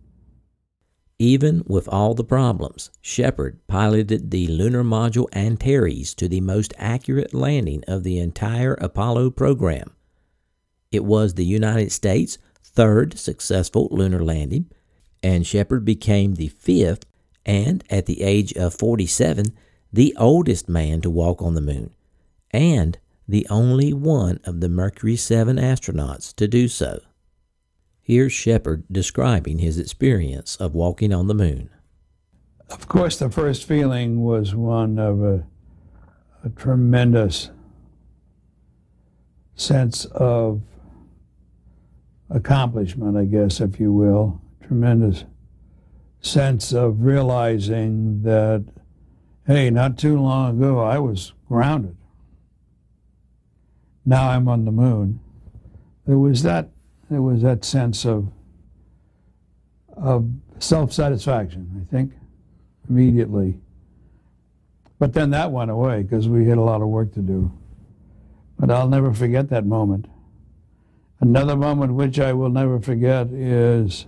Even 1.19 1.63
with 1.65 1.87
all 1.87 2.13
the 2.13 2.23
problems, 2.23 2.91
Shepard 3.01 3.59
piloted 3.67 4.29
the 4.29 4.47
lunar 4.47 4.83
module 4.83 5.27
Antares 5.33 6.13
to 6.13 6.27
the 6.27 6.41
most 6.41 6.73
accurate 6.77 7.33
landing 7.33 7.83
of 7.87 8.03
the 8.03 8.19
entire 8.19 8.75
Apollo 8.75 9.31
program. 9.31 9.95
It 10.91 11.03
was 11.03 11.33
the 11.33 11.45
United 11.45 11.91
States' 11.91 12.37
third 12.63 13.17
successful 13.17 13.87
lunar 13.89 14.23
landing, 14.23 14.69
and 15.23 15.45
Shepard 15.45 15.83
became 15.83 16.35
the 16.35 16.49
fifth 16.49 17.05
and, 17.47 17.83
at 17.89 18.05
the 18.05 18.21
age 18.21 18.53
of 18.53 18.75
47, 18.75 19.47
the 19.91 20.15
oldest 20.19 20.69
man 20.69 21.01
to 21.01 21.09
walk 21.09 21.41
on 21.41 21.55
the 21.55 21.61
moon, 21.61 21.95
and 22.51 22.97
the 23.27 23.45
only 23.49 23.93
one 23.93 24.39
of 24.45 24.61
the 24.61 24.69
Mercury 24.69 25.15
7 25.15 25.57
astronauts 25.57 26.33
to 26.35 26.47
do 26.47 26.67
so. 26.67 26.99
Here's 28.01 28.31
Shepard 28.31 28.85
describing 28.89 29.59
his 29.59 29.77
experience 29.77 30.55
of 30.55 30.73
walking 30.73 31.13
on 31.13 31.27
the 31.27 31.35
moon. 31.35 31.69
Of 32.69 32.87
course, 32.87 33.17
the 33.17 33.29
first 33.29 33.65
feeling 33.65 34.23
was 34.23 34.55
one 34.55 34.97
of 34.97 35.21
a, 35.21 35.45
a 36.43 36.49
tremendous 36.49 37.51
sense 39.55 40.05
of 40.05 40.61
accomplishment, 42.29 43.17
I 43.17 43.25
guess, 43.25 43.59
if 43.59 43.79
you 43.79 43.91
will. 43.91 44.41
Tremendous 44.65 45.25
sense 46.21 46.73
of 46.73 47.01
realizing 47.01 48.21
that, 48.23 48.65
hey, 49.45 49.69
not 49.69 49.97
too 49.97 50.19
long 50.19 50.57
ago 50.57 50.79
I 50.79 50.99
was 50.99 51.33
grounded. 51.47 51.95
Now 54.07 54.29
I'm 54.29 54.47
on 54.47 54.63
the 54.63 54.71
moon. 54.71 55.19
There 56.05 56.17
was 56.17 56.41
that 56.43 56.69
there 57.09 57.21
was 57.21 57.41
that 57.41 57.65
sense 57.65 58.05
of 58.05 58.31
of 59.97 60.29
self-satisfaction, 60.59 61.81
I 61.85 61.91
think, 61.91 62.13
immediately. 62.89 63.59
But 64.97 65.11
then 65.11 65.31
that 65.31 65.51
went 65.51 65.71
away 65.71 66.03
because 66.03 66.29
we 66.29 66.47
had 66.47 66.57
a 66.57 66.61
lot 66.61 66.81
of 66.81 66.87
work 66.87 67.13
to 67.15 67.19
do. 67.19 67.51
But 68.57 68.71
I'll 68.71 68.87
never 68.87 69.13
forget 69.13 69.49
that 69.49 69.65
moment. 69.65 70.07
Another 71.19 71.57
moment 71.57 71.93
which 71.93 72.17
I 72.17 72.31
will 72.31 72.49
never 72.49 72.79
forget 72.79 73.27
is 73.27 74.05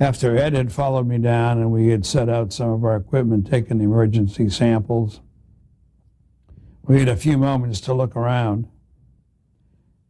after 0.00 0.36
Ed 0.36 0.54
had 0.54 0.72
followed 0.72 1.06
me 1.06 1.18
down 1.18 1.58
and 1.58 1.70
we 1.70 1.88
had 1.88 2.04
set 2.04 2.28
out 2.28 2.52
some 2.52 2.70
of 2.70 2.84
our 2.84 2.96
equipment, 2.96 3.48
taken 3.48 3.78
the 3.78 3.84
emergency 3.84 4.48
samples. 4.48 5.20
We 6.82 6.98
had 6.98 7.08
a 7.08 7.16
few 7.16 7.38
moments 7.38 7.80
to 7.82 7.94
look 7.94 8.16
around, 8.16 8.66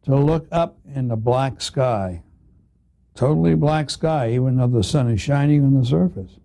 to 0.03 0.15
look 0.15 0.47
up 0.51 0.79
in 0.93 1.07
the 1.07 1.15
black 1.15 1.61
sky, 1.61 2.23
totally 3.15 3.55
black 3.55 3.89
sky, 3.89 4.31
even 4.31 4.57
though 4.57 4.67
the 4.67 4.83
sun 4.83 5.09
is 5.09 5.21
shining 5.21 5.63
on 5.63 5.79
the 5.79 5.85
surface. 5.85 6.37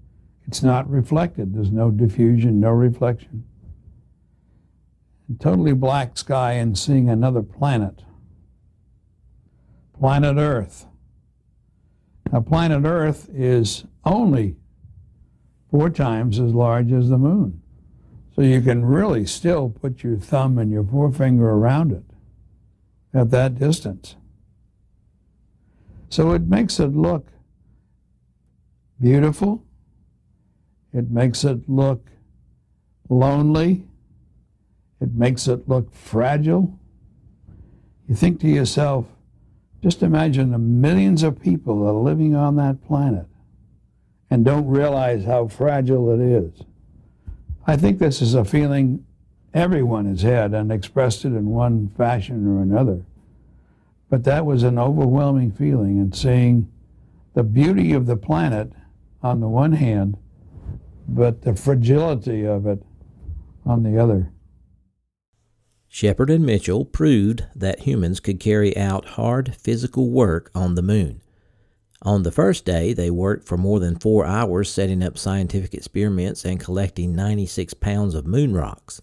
It's 0.46 0.62
not 0.62 0.88
reflected. 0.88 1.54
There's 1.54 1.72
no 1.72 1.90
diffusion, 1.90 2.60
no 2.60 2.70
reflection. 2.70 3.44
Totally 5.40 5.72
black 5.72 6.16
sky 6.16 6.52
and 6.52 6.78
seeing 6.78 7.08
another 7.08 7.42
planet, 7.42 8.02
planet 9.98 10.36
Earth. 10.36 10.86
Now, 12.30 12.40
planet 12.40 12.84
Earth 12.84 13.28
is 13.32 13.84
only 14.04 14.56
four 15.70 15.90
times 15.90 16.38
as 16.38 16.52
large 16.52 16.92
as 16.92 17.08
the 17.08 17.18
moon. 17.18 17.60
So 18.36 18.42
you 18.42 18.60
can 18.60 18.84
really 18.84 19.26
still 19.26 19.70
put 19.70 20.04
your 20.04 20.16
thumb 20.16 20.58
and 20.58 20.70
your 20.70 20.84
forefinger 20.84 21.48
around 21.48 21.90
it 21.90 22.04
at 23.16 23.30
that 23.30 23.58
distance. 23.58 24.16
So 26.08 26.32
it 26.32 26.42
makes 26.42 26.78
it 26.78 26.94
look 26.94 27.28
beautiful. 29.00 29.64
It 30.92 31.10
makes 31.10 31.44
it 31.44 31.68
look 31.68 32.08
lonely. 33.08 33.86
It 35.00 35.14
makes 35.14 35.48
it 35.48 35.68
look 35.68 35.92
fragile. 35.92 36.78
You 38.08 38.14
think 38.14 38.40
to 38.40 38.48
yourself, 38.48 39.06
just 39.82 40.02
imagine 40.02 40.50
the 40.50 40.58
millions 40.58 41.22
of 41.22 41.40
people 41.40 41.84
that 41.84 41.90
are 41.90 41.92
living 41.92 42.34
on 42.34 42.56
that 42.56 42.84
planet 42.86 43.26
and 44.30 44.44
don't 44.44 44.66
realize 44.66 45.24
how 45.24 45.48
fragile 45.48 46.12
it 46.12 46.20
is. 46.20 46.62
I 47.66 47.76
think 47.76 47.98
this 47.98 48.20
is 48.20 48.34
a 48.34 48.44
feeling 48.44 49.05
everyone 49.54 50.06
has 50.06 50.22
had 50.22 50.52
and 50.54 50.70
expressed 50.70 51.24
it 51.24 51.28
in 51.28 51.46
one 51.46 51.90
fashion 51.96 52.46
or 52.46 52.62
another. 52.62 53.04
But 54.08 54.24
that 54.24 54.46
was 54.46 54.62
an 54.62 54.78
overwhelming 54.78 55.52
feeling, 55.52 55.98
and 55.98 56.14
seeing 56.14 56.70
the 57.34 57.42
beauty 57.42 57.92
of 57.92 58.06
the 58.06 58.16
planet 58.16 58.72
on 59.22 59.40
the 59.40 59.48
one 59.48 59.72
hand, 59.72 60.16
but 61.08 61.42
the 61.42 61.54
fragility 61.54 62.46
of 62.46 62.66
it 62.66 62.82
on 63.64 63.82
the 63.82 63.98
other. 63.98 64.32
Shepard 65.88 66.30
and 66.30 66.44
Mitchell 66.44 66.84
proved 66.84 67.44
that 67.54 67.80
humans 67.80 68.20
could 68.20 68.38
carry 68.38 68.76
out 68.76 69.06
hard 69.06 69.54
physical 69.56 70.10
work 70.10 70.50
on 70.54 70.74
the 70.74 70.82
moon. 70.82 71.22
On 72.02 72.22
the 72.22 72.30
first 72.30 72.64
day, 72.64 72.92
they 72.92 73.10
worked 73.10 73.48
for 73.48 73.56
more 73.56 73.80
than 73.80 73.98
four 73.98 74.26
hours 74.26 74.70
setting 74.70 75.02
up 75.02 75.16
scientific 75.16 75.72
experiments 75.72 76.44
and 76.44 76.60
collecting 76.60 77.16
96 77.16 77.74
pounds 77.74 78.14
of 78.14 78.26
moon 78.26 78.52
rocks. 78.52 79.00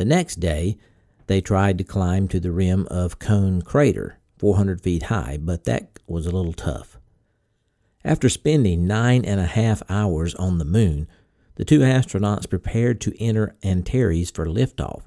The 0.00 0.06
next 0.06 0.40
day, 0.40 0.78
they 1.26 1.42
tried 1.42 1.76
to 1.76 1.84
climb 1.84 2.26
to 2.28 2.40
the 2.40 2.52
rim 2.52 2.86
of 2.90 3.18
Cone 3.18 3.60
Crater, 3.60 4.18
400 4.38 4.80
feet 4.80 5.02
high, 5.02 5.36
but 5.38 5.64
that 5.64 5.98
was 6.06 6.24
a 6.24 6.30
little 6.30 6.54
tough. 6.54 6.98
After 8.02 8.30
spending 8.30 8.86
nine 8.86 9.26
and 9.26 9.38
a 9.38 9.44
half 9.44 9.82
hours 9.90 10.34
on 10.36 10.56
the 10.56 10.64
moon, 10.64 11.06
the 11.56 11.66
two 11.66 11.80
astronauts 11.80 12.48
prepared 12.48 12.98
to 13.02 13.22
enter 13.22 13.56
Antares 13.62 14.30
for 14.30 14.46
liftoff, 14.46 15.02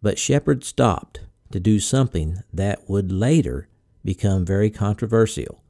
but 0.00 0.18
Shepard 0.18 0.64
stopped 0.64 1.20
to 1.50 1.60
do 1.60 1.78
something 1.78 2.38
that 2.54 2.88
would 2.88 3.12
later 3.12 3.68
become 4.02 4.46
very 4.46 4.70
controversial. 4.70 5.62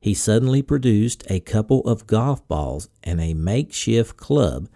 He 0.00 0.12
suddenly 0.12 0.60
produced 0.60 1.22
a 1.30 1.38
couple 1.38 1.82
of 1.82 2.08
golf 2.08 2.48
balls 2.48 2.88
and 3.04 3.20
a 3.20 3.34
makeshift 3.34 4.16
club 4.16 4.68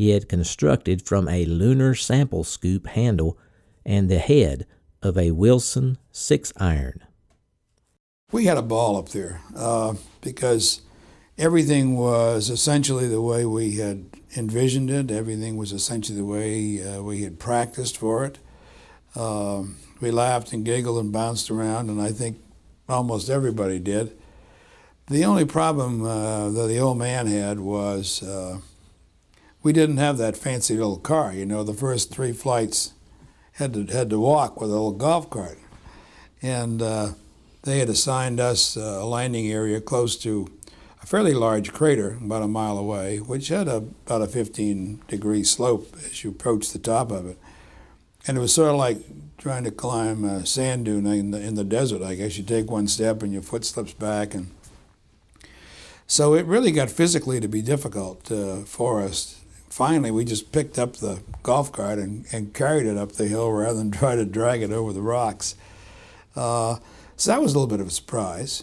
he 0.00 0.12
had 0.12 0.30
constructed 0.30 1.02
from 1.02 1.28
a 1.28 1.44
lunar 1.44 1.94
sample 1.94 2.42
scoop 2.42 2.86
handle 2.86 3.36
and 3.84 4.08
the 4.08 4.18
head 4.18 4.66
of 5.02 5.18
a 5.18 5.30
Wilson 5.30 5.98
six 6.10 6.54
iron. 6.56 7.04
We 8.32 8.46
had 8.46 8.56
a 8.56 8.62
ball 8.62 8.96
up 8.96 9.10
there 9.10 9.42
uh, 9.54 9.96
because 10.22 10.80
everything 11.36 11.98
was 11.98 12.48
essentially 12.48 13.08
the 13.08 13.20
way 13.20 13.44
we 13.44 13.72
had 13.72 14.06
envisioned 14.34 14.88
it. 14.88 15.10
Everything 15.10 15.58
was 15.58 15.70
essentially 15.70 16.16
the 16.16 16.24
way 16.24 16.82
uh, 16.82 17.02
we 17.02 17.24
had 17.24 17.38
practiced 17.38 17.98
for 17.98 18.24
it. 18.24 18.38
Um, 19.14 19.76
we 20.00 20.10
laughed 20.10 20.54
and 20.54 20.64
giggled 20.64 20.98
and 20.98 21.12
bounced 21.12 21.50
around, 21.50 21.90
and 21.90 22.00
I 22.00 22.12
think 22.12 22.42
almost 22.88 23.28
everybody 23.28 23.78
did. 23.78 24.16
The 25.08 25.26
only 25.26 25.44
problem 25.44 26.02
uh, 26.06 26.48
that 26.48 26.68
the 26.68 26.78
old 26.78 26.96
man 26.96 27.26
had 27.26 27.60
was 27.60 28.22
uh, 28.22 28.60
we 29.62 29.72
didn't 29.72 29.98
have 29.98 30.18
that 30.18 30.36
fancy 30.36 30.74
little 30.74 30.98
car. 30.98 31.32
You 31.32 31.46
know, 31.46 31.62
the 31.62 31.74
first 31.74 32.12
three 32.12 32.32
flights 32.32 32.94
had 33.52 33.74
to 33.74 33.86
had 33.86 34.10
to 34.10 34.18
walk 34.18 34.60
with 34.60 34.70
a 34.70 34.72
little 34.72 34.92
golf 34.92 35.28
cart, 35.28 35.58
and 36.40 36.80
uh, 36.80 37.10
they 37.62 37.78
had 37.78 37.88
assigned 37.88 38.40
us 38.40 38.76
a 38.76 39.04
landing 39.04 39.50
area 39.50 39.80
close 39.80 40.16
to 40.18 40.48
a 41.02 41.06
fairly 41.06 41.34
large 41.34 41.72
crater, 41.72 42.18
about 42.22 42.42
a 42.42 42.48
mile 42.48 42.76
away, 42.76 43.18
which 43.18 43.48
had 43.48 43.68
a, 43.68 43.76
about 44.06 44.22
a 44.22 44.26
15 44.26 45.02
degree 45.08 45.42
slope 45.42 45.94
as 46.04 46.22
you 46.22 46.30
approach 46.30 46.70
the 46.70 46.78
top 46.78 47.10
of 47.10 47.26
it. 47.26 47.38
And 48.26 48.36
it 48.36 48.40
was 48.40 48.52
sort 48.52 48.70
of 48.70 48.76
like 48.76 48.98
trying 49.38 49.64
to 49.64 49.70
climb 49.70 50.24
a 50.24 50.44
sand 50.44 50.84
dune 50.84 51.06
in 51.06 51.30
the, 51.30 51.40
in 51.40 51.54
the 51.54 51.64
desert. 51.64 52.02
I 52.02 52.14
guess 52.14 52.36
you 52.36 52.44
take 52.44 52.70
one 52.70 52.86
step 52.86 53.22
and 53.22 53.32
your 53.32 53.40
foot 53.40 53.64
slips 53.64 53.94
back. 53.94 54.34
And 54.34 54.50
so 56.06 56.34
it 56.34 56.44
really 56.44 56.70
got 56.70 56.90
physically 56.90 57.40
to 57.40 57.48
be 57.48 57.62
difficult 57.62 58.30
uh, 58.30 58.58
for 58.64 59.00
us. 59.00 59.39
Finally, 59.80 60.10
we 60.10 60.26
just 60.26 60.52
picked 60.52 60.78
up 60.78 60.96
the 60.96 61.22
golf 61.42 61.72
cart 61.72 61.98
and, 61.98 62.26
and 62.32 62.52
carried 62.52 62.84
it 62.84 62.98
up 62.98 63.12
the 63.12 63.28
hill 63.28 63.50
rather 63.50 63.78
than 63.78 63.90
try 63.90 64.14
to 64.14 64.26
drag 64.26 64.60
it 64.60 64.70
over 64.70 64.92
the 64.92 65.00
rocks. 65.00 65.56
Uh, 66.36 66.76
so 67.16 67.30
that 67.30 67.40
was 67.40 67.54
a 67.54 67.58
little 67.58 67.66
bit 67.66 67.80
of 67.80 67.86
a 67.86 67.90
surprise. 67.90 68.62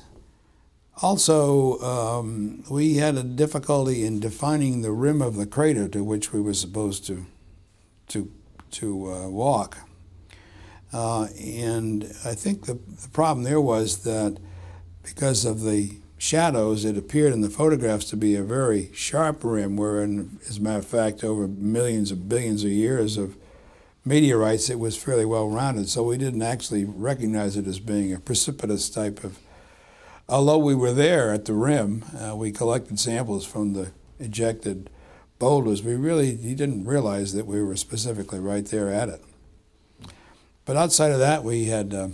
Also, 1.01 1.79
um, 1.79 2.63
we 2.69 2.97
had 2.97 3.15
a 3.15 3.23
difficulty 3.23 4.05
in 4.05 4.19
defining 4.19 4.83
the 4.83 4.91
rim 4.91 5.19
of 5.23 5.37
the 5.37 5.47
crater 5.47 5.87
to 5.87 6.03
which 6.03 6.31
we 6.31 6.39
were 6.39 6.53
supposed 6.53 7.03
to 7.07 7.25
to 8.09 8.31
to 8.73 9.11
uh, 9.11 9.27
walk. 9.27 9.79
Uh, 10.93 11.29
and 11.43 12.13
I 12.25 12.35
think 12.35 12.67
the, 12.67 12.75
the 12.75 13.09
problem 13.11 13.43
there 13.43 13.59
was 13.59 14.03
that 14.03 14.37
because 15.01 15.45
of 15.45 15.61
the 15.61 15.97
shadows, 16.17 16.83
it 16.83 16.97
appeared 16.97 17.33
in 17.33 17.41
the 17.41 17.49
photographs 17.49 18.05
to 18.05 18.17
be 18.17 18.35
a 18.35 18.43
very 18.43 18.91
sharp 18.93 19.43
rim, 19.43 19.77
where, 19.77 20.01
in, 20.01 20.39
as 20.49 20.57
a 20.57 20.61
matter 20.61 20.79
of 20.79 20.87
fact, 20.87 21.23
over 21.23 21.47
millions 21.47 22.11
of 22.11 22.27
billions 22.27 22.63
of 22.63 22.71
years 22.71 23.17
of 23.17 23.37
meteorites, 24.03 24.69
it 24.69 24.79
was 24.79 24.97
fairly 24.97 25.25
well 25.25 25.49
rounded. 25.49 25.89
So 25.89 26.03
we 26.03 26.17
didn't 26.17 26.41
actually 26.41 26.85
recognize 26.85 27.57
it 27.57 27.67
as 27.67 27.79
being 27.79 28.13
a 28.13 28.19
precipitous 28.19 28.89
type 28.89 29.23
of. 29.23 29.39
Although 30.29 30.57
we 30.57 30.75
were 30.75 30.91
there 30.91 31.31
at 31.31 31.45
the 31.45 31.53
rim, 31.53 32.03
uh, 32.19 32.35
we 32.35 32.51
collected 32.51 32.99
samples 32.99 33.45
from 33.45 33.73
the 33.73 33.91
ejected 34.19 34.89
boulders. 35.39 35.83
We 35.83 35.95
really 35.95 36.31
you 36.31 36.55
didn't 36.55 36.85
realize 36.85 37.33
that 37.33 37.45
we 37.45 37.61
were 37.61 37.77
specifically 37.77 38.39
right 38.39 38.65
there 38.65 38.91
at 38.91 39.09
it. 39.09 39.23
But 40.65 40.75
outside 40.75 41.11
of 41.11 41.19
that, 41.19 41.43
we 41.45 41.65
had 41.65 41.93
uh, 41.93 42.09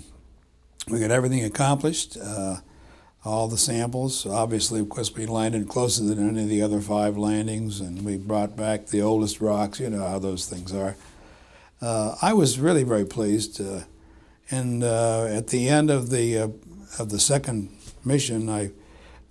we 0.88 1.00
got 1.00 1.10
everything 1.10 1.44
accomplished. 1.44 2.18
Uh, 2.22 2.58
all 3.26 3.48
the 3.48 3.58
samples. 3.58 4.26
Obviously, 4.26 4.80
of 4.80 4.90
course, 4.90 5.14
we 5.14 5.26
landed 5.26 5.68
closer 5.68 6.04
than 6.04 6.30
any 6.30 6.44
of 6.44 6.50
the 6.50 6.62
other 6.62 6.82
five 6.82 7.18
landings, 7.18 7.80
and 7.80 8.04
we 8.04 8.18
brought 8.18 8.56
back 8.56 8.88
the 8.88 9.02
oldest 9.02 9.42
rocks. 9.42 9.80
You 9.80 9.90
know 9.90 10.08
how 10.08 10.20
those 10.20 10.48
things 10.48 10.74
are. 10.74 10.96
Uh, 11.82 12.16
I 12.22 12.34
was 12.34 12.60
really 12.60 12.84
very 12.84 13.06
pleased, 13.06 13.62
uh, 13.62 13.82
and 14.50 14.84
uh, 14.84 15.26
at 15.26 15.48
the 15.48 15.70
end 15.70 15.90
of 15.90 16.10
the 16.10 16.38
uh, 16.38 16.48
of 17.00 17.10
the 17.10 17.20
second 17.20 17.70
mission, 18.06 18.50
I 18.50 18.72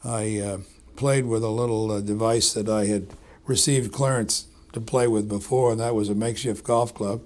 I 0.04 0.38
uh, 0.38 0.58
played 0.96 1.26
with 1.26 1.42
a 1.42 1.50
little 1.50 2.00
device 2.00 2.52
that 2.54 2.68
I 2.68 2.86
had 2.86 3.08
received 3.46 3.92
clearance 3.92 4.46
to 4.72 4.80
play 4.80 5.06
with 5.06 5.28
before, 5.28 5.72
and 5.72 5.80
that 5.80 5.94
was 5.94 6.08
a 6.08 6.14
makeshift 6.14 6.64
golf 6.64 6.94
club 6.94 7.22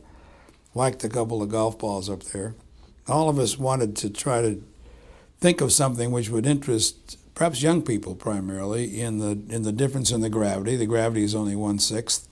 whacked 0.76 1.02
a 1.04 1.08
couple 1.08 1.42
of 1.42 1.48
golf 1.48 1.78
balls 1.78 2.10
up 2.10 2.22
there. 2.24 2.54
All 3.08 3.30
of 3.30 3.38
us 3.38 3.58
wanted 3.58 3.96
to 3.96 4.10
try 4.10 4.42
to 4.42 4.62
think 5.40 5.60
of 5.60 5.72
something 5.72 6.10
which 6.10 6.30
would 6.30 6.46
interest 6.46 7.18
perhaps 7.34 7.62
young 7.62 7.82
people 7.82 8.14
primarily 8.14 9.00
in 9.00 9.18
the 9.18 9.54
in 9.54 9.62
the 9.62 9.72
difference 9.72 10.10
in 10.10 10.20
the 10.20 10.30
gravity. 10.30 10.76
The 10.76 10.86
gravity 10.86 11.22
is 11.22 11.34
only 11.34 11.56
one 11.56 11.78
sixth. 11.78 12.28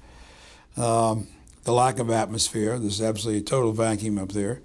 Um, 0.77 1.29
the 1.65 1.73
lack 1.73 1.99
of 1.99 2.11
atmosphere. 2.11 2.79
There's 2.79 3.01
absolutely 3.01 3.41
a 3.41 3.45
total 3.45 3.73
vacuum 3.73 4.19
up 4.19 4.33
there. 4.33 4.61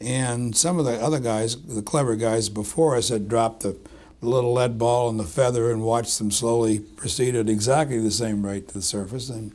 And 0.00 0.56
some 0.56 0.78
of 0.78 0.84
the 0.84 0.94
other 1.02 1.20
guys, 1.20 1.60
the 1.60 1.82
clever 1.82 2.16
guys 2.16 2.48
before 2.48 2.96
us, 2.96 3.08
had 3.08 3.28
dropped 3.28 3.62
the, 3.62 3.76
little 4.22 4.52
lead 4.52 4.78
ball 4.78 5.08
and 5.08 5.18
the 5.18 5.24
feather 5.24 5.70
and 5.70 5.82
watched 5.82 6.18
them 6.18 6.30
slowly 6.30 6.78
proceed 6.78 7.34
at 7.34 7.48
exactly 7.48 7.98
the 7.98 8.10
same 8.10 8.44
rate 8.44 8.68
to 8.68 8.74
the 8.74 8.82
surface. 8.82 9.30
And 9.30 9.52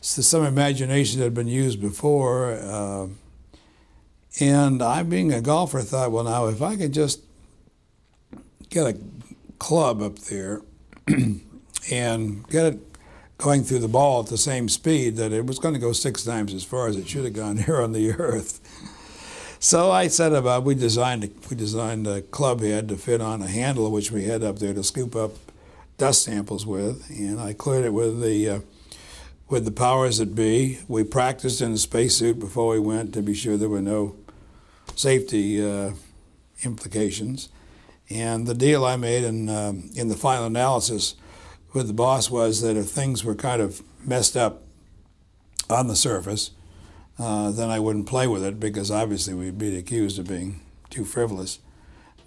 so 0.00 0.22
some 0.22 0.44
imagination 0.44 1.20
had 1.20 1.34
been 1.34 1.48
used 1.48 1.80
before. 1.80 2.52
Uh, 2.52 3.08
and 4.40 4.82
I, 4.82 5.02
being 5.02 5.32
a 5.32 5.40
golfer, 5.40 5.80
thought, 5.80 6.12
well, 6.12 6.24
now 6.24 6.46
if 6.46 6.62
I 6.62 6.76
could 6.76 6.92
just 6.92 7.20
get 8.70 8.86
a 8.86 8.98
club 9.58 10.02
up 10.02 10.18
there 10.20 10.62
and 11.92 12.48
get 12.48 12.66
it 12.66 12.78
going 13.38 13.64
through 13.64 13.80
the 13.80 13.88
ball 13.88 14.20
at 14.20 14.26
the 14.26 14.38
same 14.38 14.68
speed 14.68 15.16
that 15.16 15.32
it 15.32 15.44
was 15.44 15.58
going 15.58 15.74
to 15.74 15.80
go 15.80 15.92
six 15.92 16.24
times 16.24 16.54
as 16.54 16.64
far 16.64 16.86
as 16.86 16.96
it 16.96 17.08
should 17.08 17.24
have 17.24 17.34
gone 17.34 17.56
here 17.66 17.82
on 17.82 17.92
the 17.92 18.12
earth. 18.12 18.60
So 19.58 19.92
I 19.92 20.08
set 20.08 20.32
about 20.32 20.64
we 20.64 20.74
designed 20.74 21.24
a, 21.24 21.30
we 21.48 21.56
designed 21.56 22.06
a 22.06 22.22
club 22.22 22.62
head 22.62 22.88
to 22.88 22.96
fit 22.96 23.20
on 23.20 23.42
a 23.42 23.46
handle 23.46 23.90
which 23.92 24.10
we 24.10 24.24
had 24.24 24.42
up 24.42 24.58
there 24.58 24.74
to 24.74 24.82
scoop 24.82 25.14
up 25.14 25.32
dust 25.98 26.24
samples 26.24 26.66
with, 26.66 27.08
and 27.10 27.40
I 27.40 27.52
cleared 27.52 27.84
it 27.84 27.92
with 27.92 28.20
the 28.20 28.48
uh, 28.48 28.60
with 29.48 29.64
the 29.64 29.70
powers 29.70 30.18
that 30.18 30.34
be. 30.34 30.80
We 30.88 31.04
practiced 31.04 31.60
in 31.60 31.72
a 31.72 31.76
spacesuit 31.76 32.40
before 32.40 32.72
we 32.72 32.80
went 32.80 33.14
to 33.14 33.22
be 33.22 33.34
sure 33.34 33.56
there 33.56 33.68
were 33.68 33.80
no 33.80 34.16
safety 34.94 35.64
uh, 35.64 35.92
implications. 36.62 37.48
And 38.10 38.46
the 38.46 38.54
deal 38.54 38.84
I 38.84 38.96
made 38.96 39.24
in, 39.24 39.48
um, 39.48 39.90
in 39.94 40.08
the 40.08 40.16
final 40.16 40.46
analysis 40.46 41.14
with 41.72 41.86
the 41.86 41.94
boss 41.94 42.30
was 42.30 42.60
that 42.62 42.76
if 42.76 42.86
things 42.86 43.24
were 43.24 43.34
kind 43.34 43.62
of 43.62 43.82
messed 44.04 44.36
up 44.36 44.62
on 45.70 45.88
the 45.88 45.96
surface, 45.96 46.50
uh, 47.18 47.50
then 47.50 47.70
I 47.70 47.78
wouldn't 47.78 48.06
play 48.06 48.26
with 48.26 48.44
it 48.44 48.60
because 48.60 48.90
obviously 48.90 49.34
we'd 49.34 49.58
be 49.58 49.76
accused 49.76 50.18
of 50.18 50.28
being 50.28 50.60
too 50.90 51.04
frivolous. 51.04 51.58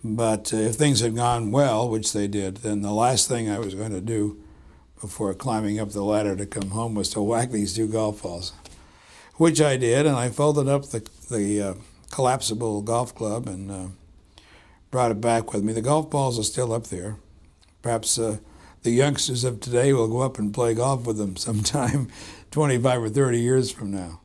But 0.03 0.53
uh, 0.53 0.57
if 0.57 0.75
things 0.75 0.99
had 0.99 1.15
gone 1.15 1.51
well, 1.51 1.89
which 1.89 2.13
they 2.13 2.27
did, 2.27 2.57
then 2.57 2.81
the 2.81 2.93
last 2.93 3.27
thing 3.27 3.49
I 3.49 3.59
was 3.59 3.75
going 3.75 3.91
to 3.91 4.01
do 4.01 4.41
before 5.01 5.33
climbing 5.33 5.79
up 5.79 5.91
the 5.91 6.03
ladder 6.03 6.35
to 6.35 6.45
come 6.45 6.69
home 6.69 6.95
was 6.95 7.09
to 7.11 7.21
whack 7.21 7.51
these 7.51 7.75
two 7.75 7.87
golf 7.87 8.23
balls, 8.23 8.53
which 9.35 9.61
I 9.61 9.77
did, 9.77 10.05
and 10.05 10.15
I 10.15 10.29
folded 10.29 10.67
up 10.67 10.89
the, 10.89 11.07
the 11.29 11.61
uh, 11.61 11.73
collapsible 12.11 12.81
golf 12.81 13.13
club 13.13 13.47
and 13.47 13.71
uh, 13.71 13.87
brought 14.91 15.11
it 15.11 15.21
back 15.21 15.53
with 15.53 15.63
me. 15.63 15.73
The 15.73 15.81
golf 15.81 16.09
balls 16.09 16.39
are 16.39 16.43
still 16.43 16.73
up 16.73 16.87
there. 16.87 17.17
Perhaps 17.81 18.17
uh, 18.17 18.37
the 18.83 18.91
youngsters 18.91 19.43
of 19.43 19.59
today 19.59 19.93
will 19.93 20.07
go 20.07 20.21
up 20.21 20.37
and 20.39 20.53
play 20.53 20.73
golf 20.73 21.05
with 21.05 21.17
them 21.17 21.35
sometime 21.37 22.07
25 22.51 23.03
or 23.03 23.09
30 23.09 23.39
years 23.39 23.71
from 23.71 23.91
now. 23.91 24.21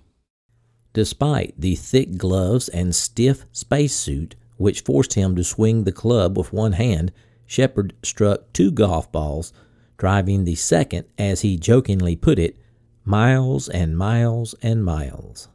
Despite 0.93 1.55
the 1.59 1.77
thick 1.77 2.17
gloves 2.17 2.69
and 2.69 2.95
stiff 2.95 3.45
spacesuit, 3.53 4.35
which 4.57 4.81
forced 4.81 5.15
him 5.15 5.37
to 5.37 5.45
swing 5.45 5.85
the 5.85 5.93
club 5.93 6.37
with 6.37 6.53
one 6.53 6.73
hand, 6.73 7.13
Shepard 7.47 7.95
struck 8.03 8.53
two 8.53 8.71
golf 8.71 9.11
balls 9.11 9.53
driving 10.01 10.45
the 10.45 10.55
second, 10.55 11.05
as 11.19 11.43
he 11.43 11.59
jokingly 11.59 12.17
put 12.17 12.39
it, 12.39 12.57
miles 13.05 13.69
and 13.69 13.99
miles 13.99 14.55
and 14.63 14.83
miles. 14.83 15.50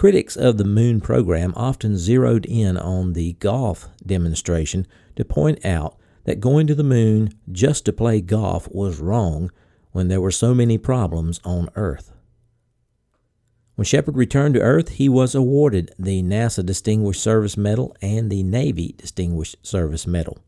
Critics 0.00 0.34
of 0.34 0.56
the 0.56 0.64
moon 0.64 1.02
program 1.02 1.52
often 1.56 1.98
zeroed 1.98 2.46
in 2.46 2.78
on 2.78 3.12
the 3.12 3.34
golf 3.34 3.90
demonstration 4.06 4.86
to 5.14 5.26
point 5.26 5.62
out 5.62 5.98
that 6.24 6.40
going 6.40 6.66
to 6.68 6.74
the 6.74 6.82
moon 6.82 7.34
just 7.52 7.84
to 7.84 7.92
play 7.92 8.22
golf 8.22 8.66
was 8.72 8.98
wrong 8.98 9.50
when 9.92 10.08
there 10.08 10.22
were 10.22 10.30
so 10.30 10.54
many 10.54 10.78
problems 10.78 11.38
on 11.44 11.68
Earth. 11.74 12.12
When 13.74 13.84
Shepard 13.84 14.16
returned 14.16 14.54
to 14.54 14.62
Earth, 14.62 14.88
he 14.88 15.10
was 15.10 15.34
awarded 15.34 15.92
the 15.98 16.22
NASA 16.22 16.64
Distinguished 16.64 17.22
Service 17.22 17.58
Medal 17.58 17.94
and 18.00 18.32
the 18.32 18.42
Navy 18.42 18.94
Distinguished 18.96 19.56
Service 19.60 20.06
Medal. 20.06 20.38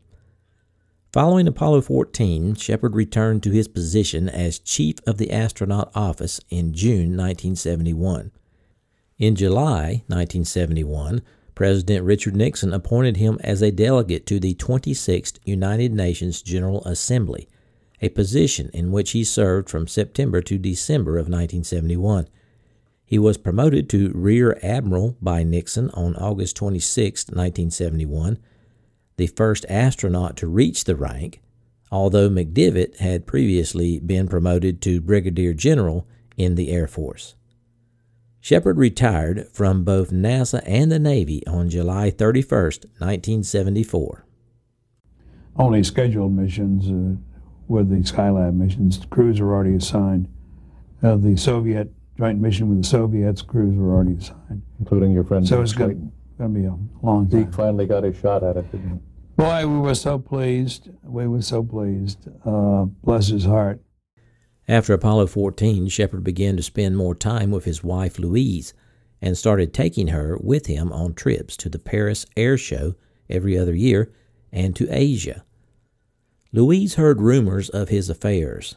Following 1.13 1.47
Apollo 1.47 1.83
14, 1.83 2.55
Shepard 2.55 2.95
returned 2.95 3.43
to 3.43 3.51
his 3.51 3.69
position 3.69 4.31
as 4.31 4.59
Chief 4.59 4.97
of 5.07 5.19
the 5.19 5.31
Astronaut 5.31 5.93
Office 5.95 6.41
in 6.49 6.73
June 6.73 7.19
1971. 7.19 8.33
In 9.23 9.37
July 9.37 10.03
1971, 10.09 11.23
President 11.55 12.05
Richard 12.05 12.35
Nixon 12.35 12.73
appointed 12.73 13.19
him 13.19 13.39
as 13.45 13.63
a 13.63 13.71
delegate 13.71 14.27
to 14.27 14.41
the 14.41 14.57
26th 14.57 15.39
United 15.45 15.95
Nations 15.95 16.43
General 16.43 16.83
Assembly, 16.83 17.49
a 18.01 18.09
position 18.09 18.69
in 18.75 18.91
which 18.91 19.13
he 19.13 19.23
served 19.23 19.71
from 19.71 19.87
September 19.87 20.43
to 20.43 20.59
December 20.59 21.19
of 21.19 21.29
1971. 21.29 22.27
He 23.05 23.17
was 23.17 23.39
promoted 23.39 23.89
to 23.91 24.11
Rear 24.13 24.59
Admiral 24.61 25.17
by 25.23 25.45
Nixon 25.45 25.91
on 25.91 26.17
August 26.17 26.57
26, 26.57 27.29
1971 27.29 28.41
the 29.19 29.29
first 29.29 29.65
astronaut 29.69 30.37
to 30.39 30.49
reach 30.49 30.83
the 30.83 30.97
rank, 30.97 31.41
although 31.93 32.29
McDivitt 32.29 32.97
had 32.97 33.29
previously 33.29 34.01
been 34.01 34.27
promoted 34.27 34.83
to 34.83 35.01
brigadier 35.01 35.55
general 35.55 36.09
in 36.37 36.57
the 36.57 36.73
Air 36.73 36.89
Force. 36.89 37.37
Shepard 38.43 38.77
retired 38.77 39.47
from 39.53 39.85
both 39.85 40.11
NASA 40.11 40.65
and 40.67 40.91
the 40.91 40.99
Navy 40.99 41.47
on 41.47 41.71
July 41.71 42.11
31, 42.11 42.51
1974. 42.99 44.27
Only 45.57 45.85
scheduled 45.85 46.33
missions 46.33 46.89
uh, 46.89 47.21
with 47.69 47.89
the 47.89 47.99
Skylab 47.99 48.55
missions. 48.55 49.07
Crews 49.11 49.41
were 49.41 49.55
already 49.55 49.77
assigned. 49.77 50.29
Uh, 51.05 51.15
the 51.15 51.37
Soviet 51.37 51.93
joint 52.19 52.41
mission 52.41 52.69
with 52.69 52.83
the 52.83 52.89
Soviets, 52.89 53.43
crews 53.43 53.79
were 53.79 53.95
already 53.95 54.17
assigned. 54.17 54.63
Including 54.81 55.13
your 55.13 55.23
friend. 55.23 55.47
So 55.47 55.63
it's 55.63 55.73
going 55.73 56.11
to 56.41 56.49
be 56.49 56.65
a 56.65 56.77
long 57.01 57.29
time. 57.29 57.45
Deke 57.45 57.55
finally 57.55 57.87
got 57.87 58.03
his 58.03 58.19
shot 58.19 58.43
at 58.43 58.57
it, 58.57 58.69
didn't 58.73 58.91
he? 58.91 58.99
Boy, 59.37 59.69
we 59.69 59.79
were 59.79 59.95
so 59.95 60.19
pleased. 60.19 60.91
We 61.05 61.29
were 61.29 61.43
so 61.43 61.63
pleased. 61.63 62.27
Uh, 62.45 62.87
bless 63.05 63.29
his 63.29 63.45
heart. 63.45 63.81
After 64.69 64.95
Apollo 64.95 65.27
14, 65.29 65.89
Shepard 65.89 66.23
began 66.23 66.57
to 66.57 66.63
spend 66.63 66.97
more 66.97 67.15
time 67.15 67.51
with 67.51 67.65
his 67.65 67.83
wife 67.83 68.19
Louise. 68.19 68.75
and 69.21 69.39
started 69.39 69.73
taking 69.73 70.09
her 70.09 70.37
with 70.43 70.67
him 70.67 70.91
on 70.93 71.15
trips 71.15 71.57
to 71.57 71.69
the 71.69 71.79
Paris 71.79 72.27
Air 72.37 72.59
Show 72.59 72.97
every 73.31 73.57
other 73.57 73.75
year 73.75 74.13
and 74.51 74.75
to 74.75 74.89
Asia. 74.91 75.45
Louise 76.53 76.95
heard 76.95 77.21
rumors 77.21 77.69
of 77.69 77.89
his 77.89 78.11
affairs. 78.11 78.75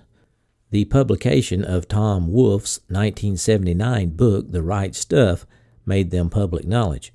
The 0.70 0.86
publication 0.86 1.64
of 1.64 1.88
Tom 1.88 2.32
Wolfe's 2.32 2.80
1979 2.90 4.10
book, 4.12 4.52
The 4.52 4.62
Right 4.62 4.94
Stuff, 4.94 5.48
made 5.86 6.12
them 6.12 6.30
public 6.30 6.66
knowledge, 6.68 7.12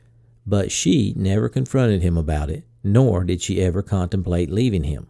but 0.47 0.73
she 0.73 1.13
never 1.17 1.49
confronted 1.49 2.03
him 2.03 2.17
about 2.17 2.51
it, 2.51 2.65
nor 2.83 3.23
did 3.25 3.41
she 3.43 3.61
ever 3.61 3.83
contemplate 3.83 4.51
leaving 4.51 4.85
him. 4.85 5.07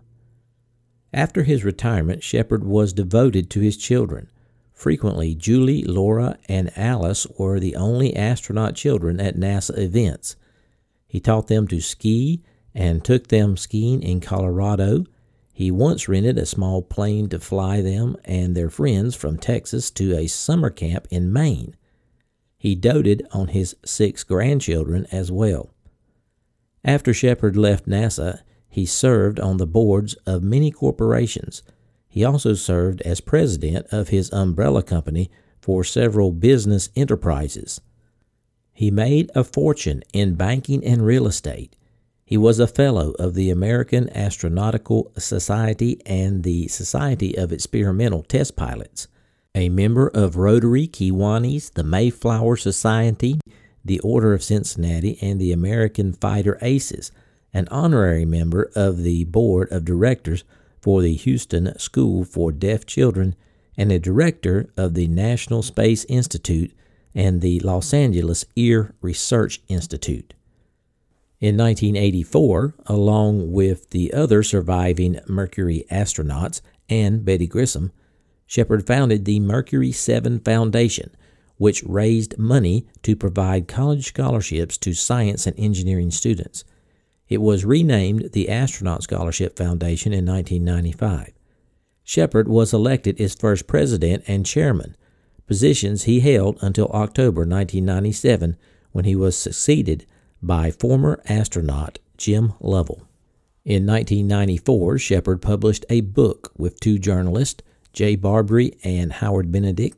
After 1.13 1.43
his 1.43 1.65
retirement, 1.65 2.23
Shepard 2.23 2.65
was 2.65 2.93
devoted 2.93 3.51
to 3.51 3.61
his 3.61 3.77
children. 3.77 4.31
Frequently, 4.73 5.35
Julie, 5.35 5.83
Laura, 5.83 6.39
and 6.49 6.73
Alice 6.77 7.27
were 7.39 7.61
the 7.61 7.77
only 7.77 8.17
astronaut 8.17 8.75
children 8.75 9.21
at 9.21 9.37
NASA 9.37 9.77
events. 9.77 10.37
He 11.07 11.21
taught 11.21 11.49
them 11.49 11.67
to 11.69 11.81
ski 11.81 12.43
and 12.75 13.05
took 13.05 13.29
them 13.29 13.57
skiing 13.57 14.03
in 14.03 14.21
Colorado. 14.21 15.05
He 15.53 15.71
once 15.71 16.09
rented 16.09 16.39
a 16.39 16.47
small 16.47 16.81
plane 16.81 17.29
to 17.31 17.41
fly 17.41 17.83
them 17.83 18.17
and 18.25 18.55
their 18.55 18.71
friends 18.71 19.17
from 19.17 19.37
Texas 19.37 19.91
to 19.91 20.17
a 20.17 20.29
summer 20.29 20.71
camp 20.71 21.07
in 21.11 21.33
Maine. 21.33 21.77
He 22.57 22.75
doted 22.75 23.27
on 23.33 23.49
his 23.49 23.75
six 23.85 24.23
grandchildren 24.23 25.07
as 25.11 25.33
well. 25.33 25.75
After 26.85 27.13
Shepard 27.13 27.57
left 27.57 27.87
NASA, 27.87 28.41
he 28.71 28.87
served 28.87 29.41
on 29.41 29.57
the 29.57 29.67
boards 29.67 30.15
of 30.27 30.43
many 30.43 30.71
corporations. 30.71 31.63
He 32.09 32.25
also 32.25 32.55
served 32.55 33.03
as 33.03 33.21
president 33.21 33.87
of 33.91 34.09
his 34.09 34.33
umbrella 34.33 34.83
company 34.83 35.29
for 35.61 35.85
several 35.85 36.31
business 36.31 36.89
enterprises. 36.97 37.81
He 38.73 38.91
made 38.91 39.31
a 39.35 39.45
fortune 39.45 40.03
in 40.13 40.37
banking 40.37 40.85
and 40.85 41.05
real 41.05 41.27
estate. 41.27 41.77
He 42.25 42.37
was 42.37 42.61
a 42.61 42.69
fellow 42.69 43.11
of 43.19 43.35
the 43.35 43.51
American 43.51 44.07
Astronautical 44.15 45.21
Society 45.21 46.01
and 46.07 46.45
the 46.45 46.69
Society 46.69 47.37
of 47.37 47.53
Experimental 47.53 48.23
Test 48.23 48.55
Pilots, 48.57 49.09
a 49.53 49.69
member 49.69 50.07
of 50.07 50.37
Rotary 50.37 50.87
Kiwanis, 50.87 51.73
the 51.73 51.83
Mayflower 51.83 52.57
Society, 52.57 53.41
the 53.85 53.99
Order 54.01 54.33
of 54.33 54.45
Cincinnati, 54.45 55.19
and 55.21 55.41
the 55.41 55.53
American 55.53 56.13
Fighter 56.13 56.57
Aces, 56.63 57.11
an 57.53 57.69
honorary 57.71 58.25
member 58.25 58.71
of 58.75 59.03
the 59.03 59.25
board 59.25 59.71
of 59.71 59.85
directors 59.85 60.45
for 60.81 61.03
the 61.03 61.15
Houston 61.15 61.79
School 61.79 62.25
for 62.25 62.53
Deaf 62.53 62.87
Children, 62.87 63.35
and 63.77 63.91
a 63.91 63.99
director 63.99 64.69
of 64.77 64.95
the 64.95 65.07
National 65.07 65.63
Space 65.63 66.05
Institute 66.05 66.73
and 67.15 67.41
the 67.41 67.61
Los 67.61 67.93
Angeles 67.95 68.45
Ear 68.57 68.95
Research 69.01 69.61
Institute. 69.69 70.35
In 71.41 71.57
1984, 71.57 72.75
along 72.87 73.53
with 73.53 73.91
the 73.91 74.13
other 74.13 74.43
surviving 74.43 75.21
Mercury 75.27 75.85
astronauts 75.91 76.61
and 76.89 77.25
Betty 77.25 77.47
Grissom, 77.47 77.93
Shepard 78.47 78.87
founded 78.87 79.25
the 79.25 79.41
Mercury 79.41 79.93
7 79.93 80.41
Foundation, 80.41 81.11
which 81.57 81.83
raised 81.85 82.37
money 82.37 82.87
to 83.03 83.17
provide 83.17 83.69
college 83.69 84.09
scholarships 84.09 84.77
to 84.79 84.93
science 84.93 85.47
and 85.47 85.59
engineering 85.59 86.11
students. 86.11 86.65
It 87.31 87.41
was 87.41 87.65
renamed 87.65 88.33
the 88.33 88.49
Astronaut 88.49 89.05
Scholarship 89.05 89.57
Foundation 89.57 90.13
in 90.13 90.27
1995. 90.27 91.33
Shepard 92.03 92.49
was 92.49 92.75
elected 92.75 93.21
its 93.21 93.37
first 93.37 93.69
president 93.69 94.25
and 94.27 94.45
chairman, 94.45 94.97
positions 95.47 96.03
he 96.03 96.19
held 96.21 96.59
until 96.61 96.89
October 96.89 97.43
1997 97.43 98.57
when 98.91 99.05
he 99.05 99.15
was 99.15 99.39
succeeded 99.39 100.07
by 100.43 100.73
former 100.73 101.23
astronaut 101.27 102.01
Jim 102.17 102.53
Lovell. 102.59 103.07
In 103.65 103.87
1994, 103.87 104.99
Shepard 104.99 105.41
published 105.41 105.85
a 105.89 106.01
book 106.01 106.53
with 106.57 106.81
two 106.81 106.99
journalists, 106.99 107.63
Jay 107.93 108.17
Barbree 108.17 108.77
and 108.83 109.13
Howard 109.13 109.53
Benedict, 109.53 109.97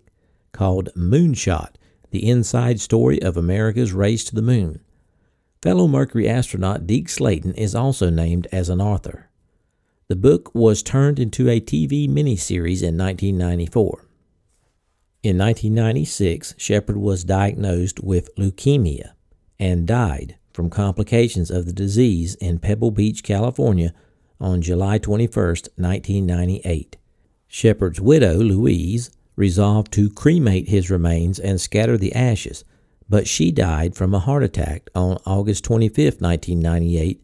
called 0.53 0.91
Moonshot 0.95 1.77
The 2.11 2.29
Inside 2.29 2.79
Story 2.79 3.23
of 3.23 3.39
America's 3.39 3.95
Race 3.95 4.25
to 4.25 4.35
the 4.35 4.43
Moon. 4.43 4.81
Fellow 5.63 5.87
Mercury 5.87 6.29
astronaut 6.29 6.89
Deke 6.89 7.09
Slayton 7.09 7.55
is 7.55 7.73
also 7.73 8.11
named 8.11 8.49
as 8.51 8.69
an 8.69 8.81
author. 8.81 9.31
The 10.09 10.17
book 10.17 10.53
was 10.53 10.83
turned 10.83 11.21
into 11.21 11.49
a 11.49 11.61
TV 11.61 12.09
miniseries 12.09 12.83
in 12.83 12.99
1994. 12.99 14.05
In 15.23 15.39
1996, 15.39 16.57
Shepard 16.59 16.97
was 16.97 17.23
diagnosed 17.23 18.01
with 18.01 18.35
leukemia 18.35 19.13
and 19.61 19.87
died 19.87 20.37
from 20.53 20.69
complications 20.69 21.49
of 21.49 21.67
the 21.67 21.73
disease 21.73 22.35
in 22.35 22.59
Pebble 22.59 22.91
Beach, 22.91 23.23
California 23.23 23.95
on 24.41 24.63
July 24.63 24.99
21, 24.99 25.31
1998. 25.77 26.97
Shepard's 27.47 28.01
widow, 28.01 28.35
Louise, 28.39 29.13
resolved 29.37 29.93
to 29.93 30.11
cremate 30.11 30.69
his 30.69 30.91
remains 30.91 31.39
and 31.39 31.61
scatter 31.61 31.97
the 31.97 32.13
ashes 32.17 32.65
but 33.13 33.29
she 33.29 33.53
died 33.53 33.95
from 33.95 34.15
a 34.15 34.19
heart 34.19 34.43
attack 34.43 34.89
on 34.95 35.19
August 35.27 35.63
25, 35.65 36.23
1998, 36.23 37.23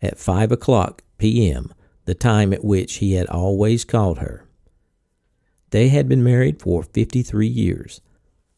at 0.00 0.18
5 0.18 0.50
o'clock 0.50 1.02
p.m., 1.18 1.74
the 2.06 2.14
time 2.14 2.54
at 2.54 2.64
which 2.64 2.94
he 2.94 3.12
had 3.12 3.26
always 3.26 3.84
called 3.84 4.16
her. 4.16 4.48
They 5.72 5.88
had 5.88 6.08
been 6.08 6.24
married 6.24 6.62
for 6.62 6.82
53 6.82 7.46
years. 7.46 8.00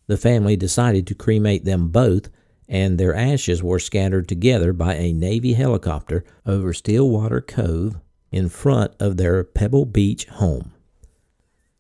The 0.07 0.17
family 0.17 0.55
decided 0.55 1.05
to 1.09 1.17
cremate 1.17 1.65
them 1.65 1.89
both, 1.89 2.29
and 2.69 2.97
their 2.97 3.13
ashes 3.13 3.61
were 3.61 3.81
scattered 3.81 4.29
together 4.29 4.73
by 4.73 4.95
a 4.95 5.13
Navy 5.13 5.55
helicopter 5.55 6.25
over 6.47 6.73
Stillwater 6.73 7.41
Cove 7.41 7.97
in 8.31 8.49
front 8.49 8.93
of 9.01 9.17
their 9.17 9.43
Pebble 9.43 9.85
Beach 9.85 10.27
home. 10.27 10.75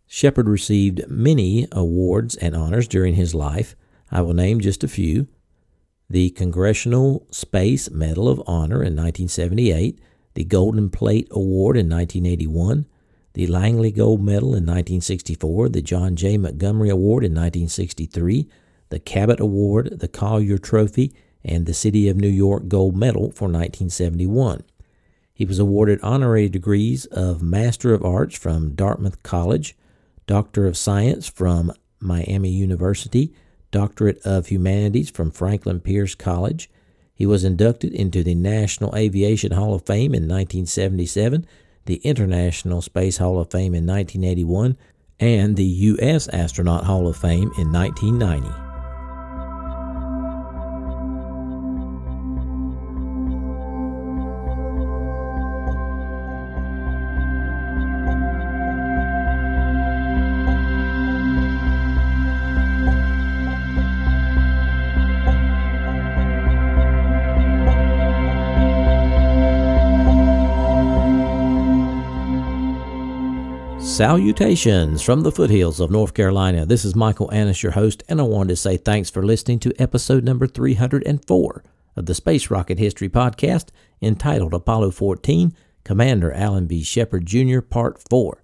Shepard 0.08 0.48
received 0.48 1.08
many 1.08 1.68
awards 1.70 2.34
and 2.34 2.56
honors 2.56 2.88
during 2.88 3.14
his 3.14 3.32
life, 3.32 3.76
I 4.10 4.22
will 4.22 4.34
name 4.34 4.60
just 4.60 4.84
a 4.84 4.88
few 4.88 5.28
the 6.10 6.30
Congressional 6.30 7.26
Space 7.30 7.90
Medal 7.90 8.28
of 8.28 8.42
Honor 8.46 8.76
in 8.76 8.96
1978, 8.96 10.00
the 10.32 10.44
Golden 10.44 10.88
Plate 10.88 11.28
Award 11.30 11.76
in 11.76 11.88
1981, 11.90 12.86
the 13.34 13.46
Langley 13.46 13.90
Gold 13.90 14.22
Medal 14.22 14.48
in 14.48 14.64
1964, 14.64 15.68
the 15.68 15.82
John 15.82 16.16
J. 16.16 16.38
Montgomery 16.38 16.88
Award 16.88 17.24
in 17.24 17.32
1963, 17.32 18.48
the 18.88 18.98
Cabot 18.98 19.38
Award, 19.38 20.00
the 20.00 20.08
Collier 20.08 20.56
Trophy, 20.56 21.12
and 21.44 21.66
the 21.66 21.74
City 21.74 22.08
of 22.08 22.16
New 22.16 22.28
York 22.28 22.68
Gold 22.68 22.96
Medal 22.96 23.30
for 23.32 23.44
1971. 23.44 24.62
He 25.34 25.44
was 25.44 25.58
awarded 25.58 26.00
honorary 26.02 26.48
degrees 26.48 27.04
of 27.06 27.42
Master 27.42 27.92
of 27.92 28.02
Arts 28.02 28.36
from 28.36 28.74
Dartmouth 28.74 29.22
College, 29.22 29.76
Doctor 30.26 30.66
of 30.66 30.76
Science 30.76 31.28
from 31.28 31.70
Miami 32.00 32.50
University, 32.50 33.34
Doctorate 33.70 34.18
of 34.24 34.46
Humanities 34.46 35.10
from 35.10 35.30
Franklin 35.30 35.80
Pierce 35.80 36.14
College. 36.14 36.70
He 37.14 37.26
was 37.26 37.44
inducted 37.44 37.92
into 37.92 38.22
the 38.22 38.34
National 38.34 38.94
Aviation 38.94 39.52
Hall 39.52 39.74
of 39.74 39.84
Fame 39.84 40.14
in 40.14 40.28
1977, 40.28 41.46
the 41.86 41.96
International 41.96 42.80
Space 42.80 43.18
Hall 43.18 43.40
of 43.40 43.50
Fame 43.50 43.74
in 43.74 43.86
1981, 43.86 44.76
and 45.20 45.56
the 45.56 45.64
U.S. 45.64 46.28
Astronaut 46.28 46.84
Hall 46.84 47.08
of 47.08 47.16
Fame 47.16 47.50
in 47.58 47.72
1990. 47.72 48.67
Salutations 73.98 75.02
from 75.02 75.22
the 75.22 75.32
foothills 75.32 75.80
of 75.80 75.90
North 75.90 76.14
Carolina. 76.14 76.64
This 76.64 76.84
is 76.84 76.94
Michael 76.94 77.34
Annis, 77.34 77.64
your 77.64 77.72
host, 77.72 78.04
and 78.08 78.20
I 78.20 78.22
wanted 78.22 78.50
to 78.50 78.56
say 78.56 78.76
thanks 78.76 79.10
for 79.10 79.26
listening 79.26 79.58
to 79.58 79.72
episode 79.76 80.22
number 80.22 80.46
304 80.46 81.64
of 81.96 82.06
the 82.06 82.14
Space 82.14 82.48
Rocket 82.48 82.78
History 82.78 83.08
Podcast 83.08 83.70
entitled 84.00 84.54
Apollo 84.54 84.92
14 84.92 85.52
Commander 85.82 86.32
Alan 86.32 86.68
B. 86.68 86.84
Shepard 86.84 87.26
Jr., 87.26 87.58
Part 87.58 88.00
4. 88.08 88.40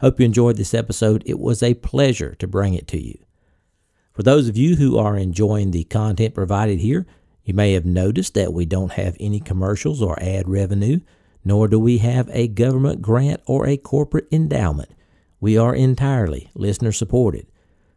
Hope 0.00 0.20
you 0.20 0.26
enjoyed 0.26 0.58
this 0.58 0.74
episode. 0.74 1.22
It 1.24 1.38
was 1.38 1.62
a 1.62 1.72
pleasure 1.72 2.34
to 2.34 2.46
bring 2.46 2.74
it 2.74 2.86
to 2.88 3.02
you. 3.02 3.18
For 4.12 4.22
those 4.22 4.48
of 4.48 4.58
you 4.58 4.76
who 4.76 4.98
are 4.98 5.16
enjoying 5.16 5.70
the 5.70 5.84
content 5.84 6.34
provided 6.34 6.78
here, 6.78 7.06
you 7.42 7.54
may 7.54 7.72
have 7.72 7.86
noticed 7.86 8.34
that 8.34 8.52
we 8.52 8.66
don't 8.66 8.92
have 8.92 9.16
any 9.18 9.40
commercials 9.40 10.02
or 10.02 10.22
ad 10.22 10.46
revenue 10.46 11.00
nor 11.44 11.68
do 11.68 11.78
we 11.78 11.98
have 11.98 12.28
a 12.32 12.48
government 12.48 13.00
grant 13.02 13.40
or 13.46 13.66
a 13.66 13.76
corporate 13.76 14.28
endowment. 14.30 14.90
We 15.40 15.56
are 15.56 15.74
entirely 15.74 16.50
listener 16.54 16.92
supported. 16.92 17.46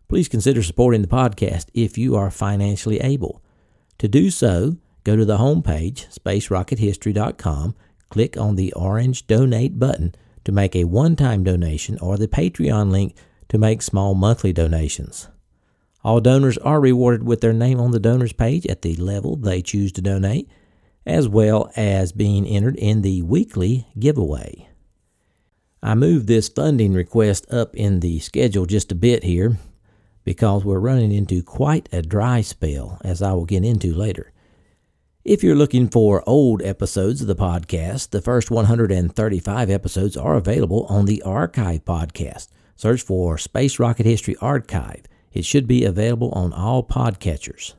please 0.07 0.27
consider 0.27 0.61
supporting 0.61 1.01
the 1.01 1.07
podcast 1.07 1.65
if 1.73 1.97
you 1.97 2.15
are 2.15 2.29
financially 2.29 2.99
able. 2.99 3.41
To 3.97 4.07
do 4.07 4.29
so, 4.29 4.77
go 5.03 5.15
to 5.15 5.25
the 5.25 5.37
homepage, 5.37 6.07
spacerockethistory.com, 6.13 7.75
click 8.09 8.37
on 8.37 8.55
the 8.55 8.71
orange 8.73 9.25
donate 9.25 9.79
button 9.79 10.13
to 10.43 10.51
make 10.51 10.75
a 10.75 10.83
one 10.83 11.15
time 11.15 11.43
donation 11.43 11.97
or 11.99 12.17
the 12.17 12.27
Patreon 12.27 12.91
link 12.91 13.15
to 13.49 13.57
make 13.57 13.81
small 13.81 14.13
monthly 14.13 14.53
donations. 14.53 15.29
All 16.03 16.19
donors 16.19 16.57
are 16.59 16.81
rewarded 16.81 17.23
with 17.23 17.41
their 17.41 17.53
name 17.53 17.79
on 17.79 17.91
the 17.91 17.99
donors 17.99 18.33
page 18.33 18.67
at 18.67 18.81
the 18.81 18.95
level 18.95 19.35
they 19.35 19.61
choose 19.61 19.91
to 19.93 20.01
donate, 20.01 20.49
as 21.05 21.27
well 21.27 21.71
as 21.75 22.11
being 22.11 22.45
entered 22.45 22.75
in 22.75 23.01
the 23.01 23.21
weekly 23.21 23.87
giveaway. 23.99 24.69
I 25.81 25.95
moved 25.95 26.27
this 26.27 26.47
funding 26.47 26.93
request 26.93 27.51
up 27.51 27.75
in 27.75 27.99
the 27.99 28.19
schedule 28.19 28.65
just 28.65 28.91
a 28.91 28.95
bit 28.95 29.23
here 29.23 29.57
because 30.23 30.63
we're 30.63 30.79
running 30.79 31.11
into 31.11 31.43
quite 31.43 31.89
a 31.91 32.01
dry 32.01 32.41
spell, 32.41 33.01
as 33.03 33.21
I 33.21 33.33
will 33.33 33.45
get 33.45 33.65
into 33.65 33.93
later. 33.93 34.31
If 35.25 35.43
you're 35.43 35.55
looking 35.55 35.89
for 35.89 36.23
old 36.27 36.61
episodes 36.61 37.21
of 37.21 37.27
the 37.27 37.35
podcast, 37.35 38.09
the 38.09 38.21
first 38.21 38.51
135 38.51 39.69
episodes 39.69 40.17
are 40.17 40.35
available 40.35 40.85
on 40.89 41.05
the 41.05 41.21
Archive 41.23 41.85
podcast. 41.85 42.47
Search 42.75 43.01
for 43.01 43.37
Space 43.37 43.79
Rocket 43.79 44.05
History 44.05 44.35
Archive. 44.41 45.05
It 45.31 45.45
should 45.45 45.67
be 45.67 45.85
available 45.85 46.31
on 46.31 46.53
all 46.53 46.83
podcatchers. 46.83 47.73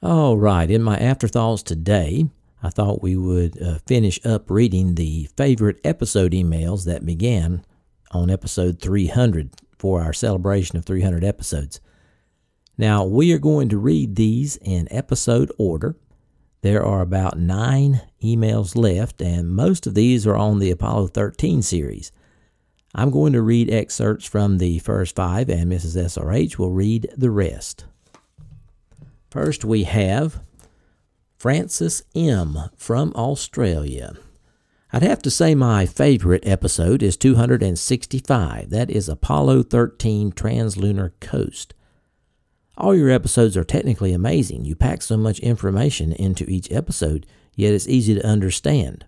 All 0.00 0.38
right, 0.38 0.70
in 0.70 0.84
my 0.84 0.96
afterthoughts 0.96 1.64
today, 1.64 2.26
I 2.62 2.70
thought 2.70 3.02
we 3.02 3.16
would 3.16 3.60
uh, 3.60 3.78
finish 3.84 4.24
up 4.24 4.48
reading 4.48 4.94
the 4.94 5.28
favorite 5.36 5.80
episode 5.82 6.30
emails 6.30 6.84
that 6.84 7.04
began 7.04 7.64
on 8.12 8.30
episode 8.30 8.80
300 8.80 9.50
for 9.76 10.00
our 10.00 10.12
celebration 10.12 10.78
of 10.78 10.84
300 10.84 11.24
episodes. 11.24 11.80
Now, 12.76 13.04
we 13.04 13.32
are 13.32 13.40
going 13.40 13.68
to 13.70 13.76
read 13.76 14.14
these 14.14 14.56
in 14.58 14.86
episode 14.92 15.50
order. 15.58 15.96
There 16.62 16.84
are 16.84 17.00
about 17.00 17.36
nine 17.36 18.02
emails 18.22 18.76
left, 18.76 19.20
and 19.20 19.50
most 19.50 19.84
of 19.84 19.94
these 19.94 20.28
are 20.28 20.36
on 20.36 20.60
the 20.60 20.70
Apollo 20.70 21.08
13 21.08 21.60
series. 21.60 22.12
I'm 22.94 23.10
going 23.10 23.32
to 23.32 23.42
read 23.42 23.68
excerpts 23.68 24.26
from 24.26 24.58
the 24.58 24.78
first 24.78 25.16
five, 25.16 25.48
and 25.48 25.72
Mrs. 25.72 26.00
SRH 26.00 26.56
will 26.56 26.70
read 26.70 27.12
the 27.16 27.32
rest. 27.32 27.84
First, 29.30 29.62
we 29.62 29.84
have 29.84 30.40
Francis 31.36 32.02
M. 32.14 32.56
from 32.76 33.12
Australia. 33.14 34.14
I'd 34.90 35.02
have 35.02 35.20
to 35.20 35.30
say 35.30 35.54
my 35.54 35.84
favorite 35.84 36.46
episode 36.46 37.02
is 37.02 37.18
265. 37.18 38.70
That 38.70 38.90
is 38.90 39.06
Apollo 39.06 39.64
13 39.64 40.32
Translunar 40.32 41.12
Coast. 41.20 41.74
All 42.78 42.94
your 42.94 43.10
episodes 43.10 43.54
are 43.54 43.64
technically 43.64 44.14
amazing. 44.14 44.64
You 44.64 44.74
pack 44.74 45.02
so 45.02 45.18
much 45.18 45.40
information 45.40 46.12
into 46.12 46.48
each 46.48 46.72
episode, 46.72 47.26
yet 47.54 47.74
it's 47.74 47.88
easy 47.88 48.14
to 48.14 48.26
understand. 48.26 49.04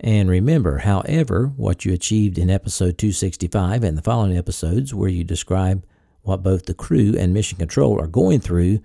And 0.00 0.30
remember, 0.30 0.78
however, 0.78 1.52
what 1.56 1.84
you 1.84 1.92
achieved 1.92 2.38
in 2.38 2.48
episode 2.48 2.96
265 2.96 3.84
and 3.84 3.98
the 3.98 4.02
following 4.02 4.34
episodes, 4.34 4.94
where 4.94 5.10
you 5.10 5.24
describe 5.24 5.84
what 6.22 6.42
both 6.42 6.64
the 6.64 6.74
crew 6.74 7.14
and 7.18 7.34
mission 7.34 7.58
control 7.58 8.00
are 8.00 8.06
going 8.06 8.40
through 8.40 8.78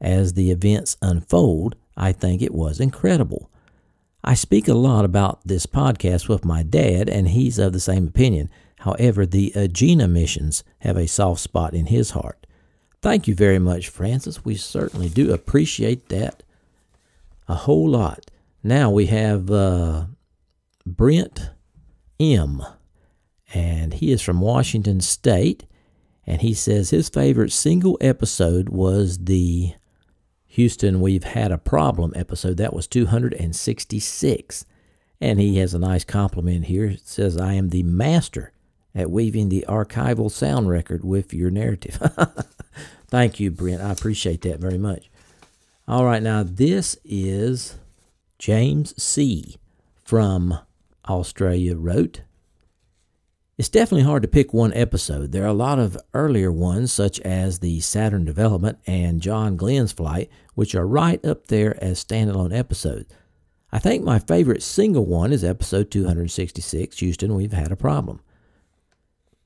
as 0.00 0.34
the 0.34 0.50
events 0.50 0.96
unfold, 1.02 1.76
I 1.96 2.12
think 2.12 2.42
it 2.42 2.54
was 2.54 2.80
incredible. 2.80 3.50
I 4.22 4.34
speak 4.34 4.68
a 4.68 4.74
lot 4.74 5.04
about 5.04 5.46
this 5.46 5.66
podcast 5.66 6.28
with 6.28 6.44
my 6.44 6.62
dad, 6.62 7.08
and 7.08 7.28
he's 7.28 7.58
of 7.58 7.72
the 7.72 7.80
same 7.80 8.08
opinion. 8.08 8.50
However, 8.80 9.24
the 9.24 9.52
Agena 9.54 10.10
missions 10.10 10.64
have 10.80 10.96
a 10.96 11.06
soft 11.06 11.40
spot 11.40 11.74
in 11.74 11.86
his 11.86 12.10
heart. 12.10 12.46
Thank 13.02 13.28
you 13.28 13.34
very 13.34 13.58
much, 13.58 13.88
Francis. 13.88 14.44
We 14.44 14.56
certainly 14.56 15.08
do 15.08 15.32
appreciate 15.32 16.08
that 16.08 16.42
a 17.48 17.54
whole 17.54 17.88
lot. 17.88 18.30
Now 18.62 18.90
we 18.90 19.06
have 19.06 19.50
uh, 19.50 20.06
Brent 20.84 21.50
M., 22.18 22.62
and 23.54 23.94
he 23.94 24.10
is 24.10 24.22
from 24.22 24.40
Washington 24.40 25.00
State, 25.00 25.66
and 26.26 26.42
he 26.42 26.52
says 26.52 26.90
his 26.90 27.08
favorite 27.08 27.52
single 27.52 27.96
episode 28.00 28.68
was 28.68 29.18
the 29.18 29.74
Houston 30.56 31.02
We've 31.02 31.22
Had 31.22 31.52
a 31.52 31.58
Problem 31.58 32.14
episode. 32.16 32.56
That 32.56 32.72
was 32.72 32.86
266. 32.86 34.64
And 35.20 35.38
he 35.38 35.58
has 35.58 35.74
a 35.74 35.78
nice 35.78 36.02
compliment 36.02 36.64
here. 36.64 36.86
It 36.86 37.06
says, 37.06 37.36
I 37.36 37.52
am 37.52 37.68
the 37.68 37.82
master 37.82 38.52
at 38.94 39.10
weaving 39.10 39.50
the 39.50 39.66
archival 39.68 40.30
sound 40.30 40.70
record 40.70 41.04
with 41.04 41.34
your 41.34 41.50
narrative. 41.50 41.98
Thank 43.06 43.38
you, 43.38 43.50
Brent. 43.50 43.82
I 43.82 43.92
appreciate 43.92 44.40
that 44.42 44.58
very 44.58 44.78
much. 44.78 45.10
All 45.86 46.06
right, 46.06 46.22
now 46.22 46.42
this 46.42 46.96
is 47.04 47.76
James 48.38 48.94
C. 49.00 49.56
from 50.04 50.58
Australia 51.06 51.76
wrote. 51.76 52.22
It's 53.58 53.70
definitely 53.70 54.04
hard 54.04 54.20
to 54.20 54.28
pick 54.28 54.52
one 54.52 54.74
episode. 54.74 55.32
There 55.32 55.44
are 55.44 55.46
a 55.46 55.54
lot 55.54 55.78
of 55.78 55.96
earlier 56.12 56.52
ones, 56.52 56.92
such 56.92 57.18
as 57.20 57.60
the 57.60 57.80
Saturn 57.80 58.26
development 58.26 58.78
and 58.86 59.22
John 59.22 59.56
Glenn's 59.56 59.92
flight, 59.92 60.30
which 60.54 60.74
are 60.74 60.86
right 60.86 61.24
up 61.24 61.46
there 61.46 61.82
as 61.82 62.04
standalone 62.04 62.54
episodes. 62.54 63.10
I 63.72 63.78
think 63.78 64.04
my 64.04 64.18
favorite 64.18 64.62
single 64.62 65.06
one 65.06 65.32
is 65.32 65.42
episode 65.42 65.90
266 65.90 66.98
Houston, 66.98 67.34
We've 67.34 67.54
Had 67.54 67.72
a 67.72 67.76
Problem. 67.76 68.20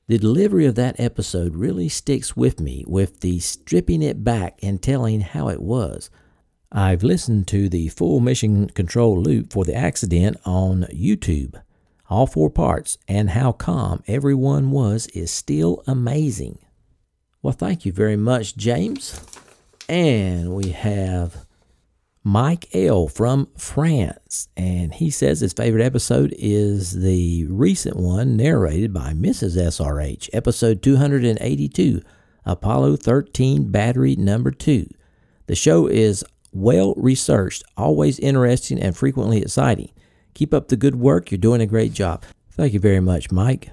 The 0.07 0.17
delivery 0.17 0.65
of 0.65 0.75
that 0.75 0.99
episode 0.99 1.55
really 1.55 1.87
sticks 1.87 2.35
with 2.35 2.59
me 2.59 2.83
with 2.89 3.21
the 3.21 3.39
stripping 3.39 4.01
it 4.01 4.25
back 4.25 4.59
and 4.61 4.81
telling 4.81 5.21
how 5.21 5.47
it 5.47 5.61
was. 5.61 6.09
I've 6.69 7.01
listened 7.01 7.47
to 7.47 7.69
the 7.69 7.87
full 7.87 8.19
mission 8.19 8.67
control 8.71 9.21
loop 9.21 9.53
for 9.53 9.63
the 9.63 9.73
accident 9.73 10.35
on 10.43 10.85
YouTube. 10.93 11.61
All 12.11 12.27
four 12.27 12.49
parts 12.49 12.97
and 13.07 13.29
how 13.29 13.53
calm 13.53 14.03
everyone 14.05 14.71
was 14.71 15.07
is 15.07 15.31
still 15.31 15.81
amazing. 15.87 16.59
Well, 17.41 17.53
thank 17.53 17.85
you 17.85 17.93
very 17.93 18.17
much, 18.17 18.57
James. 18.57 19.17
And 19.87 20.53
we 20.53 20.71
have 20.71 21.45
Mike 22.21 22.67
L. 22.75 23.07
from 23.07 23.47
France, 23.57 24.49
and 24.57 24.93
he 24.93 25.09
says 25.09 25.39
his 25.39 25.53
favorite 25.53 25.85
episode 25.85 26.35
is 26.37 26.99
the 26.99 27.45
recent 27.45 27.95
one 27.95 28.35
narrated 28.35 28.93
by 28.93 29.13
Mrs. 29.13 29.55
SRH, 29.55 30.29
episode 30.33 30.83
282, 30.83 32.01
Apollo 32.45 32.97
13 32.97 33.71
Battery 33.71 34.17
Number 34.17 34.51
2. 34.51 34.85
The 35.47 35.55
show 35.55 35.87
is 35.87 36.25
well 36.51 36.93
researched, 36.97 37.63
always 37.77 38.19
interesting, 38.19 38.81
and 38.81 38.97
frequently 38.97 39.41
exciting. 39.41 39.91
Keep 40.33 40.53
up 40.53 40.67
the 40.67 40.75
good 40.75 40.95
work. 40.95 41.31
You're 41.31 41.37
doing 41.37 41.61
a 41.61 41.67
great 41.67 41.93
job. 41.93 42.23
Thank 42.51 42.73
you 42.73 42.79
very 42.79 42.99
much, 42.99 43.31
Mike. 43.31 43.71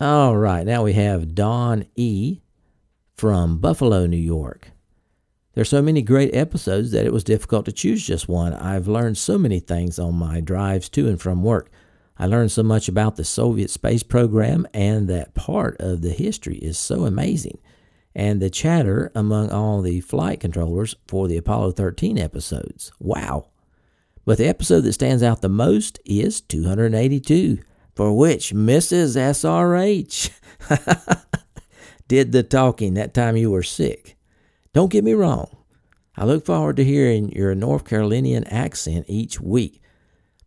All 0.00 0.36
right, 0.36 0.64
now 0.64 0.82
we 0.82 0.94
have 0.94 1.34
Don 1.34 1.84
E. 1.94 2.40
from 3.16 3.58
Buffalo, 3.58 4.06
New 4.06 4.16
York. 4.16 4.70
There's 5.52 5.68
so 5.68 5.82
many 5.82 6.00
great 6.00 6.34
episodes 6.34 6.92
that 6.92 7.04
it 7.04 7.12
was 7.12 7.22
difficult 7.22 7.66
to 7.66 7.72
choose 7.72 8.06
just 8.06 8.28
one. 8.28 8.54
I've 8.54 8.88
learned 8.88 9.18
so 9.18 9.36
many 9.36 9.60
things 9.60 9.98
on 9.98 10.14
my 10.14 10.40
drives 10.40 10.88
to 10.90 11.06
and 11.06 11.20
from 11.20 11.42
work. 11.42 11.70
I 12.16 12.26
learned 12.26 12.50
so 12.50 12.62
much 12.62 12.88
about 12.88 13.16
the 13.16 13.24
Soviet 13.24 13.68
space 13.68 14.02
program, 14.02 14.66
and 14.72 15.06
that 15.08 15.34
part 15.34 15.76
of 15.80 16.00
the 16.00 16.12
history 16.12 16.56
is 16.56 16.78
so 16.78 17.04
amazing. 17.04 17.58
And 18.14 18.40
the 18.40 18.48
chatter 18.48 19.12
among 19.14 19.50
all 19.50 19.82
the 19.82 20.00
flight 20.00 20.40
controllers 20.40 20.96
for 21.06 21.28
the 21.28 21.36
Apollo 21.36 21.72
13 21.72 22.18
episodes. 22.18 22.92
Wow. 22.98 23.49
But 24.24 24.38
the 24.38 24.48
episode 24.48 24.82
that 24.82 24.92
stands 24.92 25.22
out 25.22 25.40
the 25.40 25.48
most 25.48 25.98
is 26.04 26.40
282, 26.40 27.58
for 27.94 28.16
which 28.16 28.52
Mrs. 28.52 29.16
SRH 29.16 30.30
did 32.08 32.32
the 32.32 32.42
talking 32.42 32.94
that 32.94 33.14
time 33.14 33.36
you 33.36 33.50
were 33.50 33.62
sick. 33.62 34.16
Don't 34.72 34.90
get 34.90 35.04
me 35.04 35.14
wrong. 35.14 35.56
I 36.16 36.24
look 36.24 36.44
forward 36.44 36.76
to 36.76 36.84
hearing 36.84 37.30
your 37.32 37.54
North 37.54 37.84
Carolinian 37.84 38.44
accent 38.44 39.06
each 39.08 39.40
week, 39.40 39.80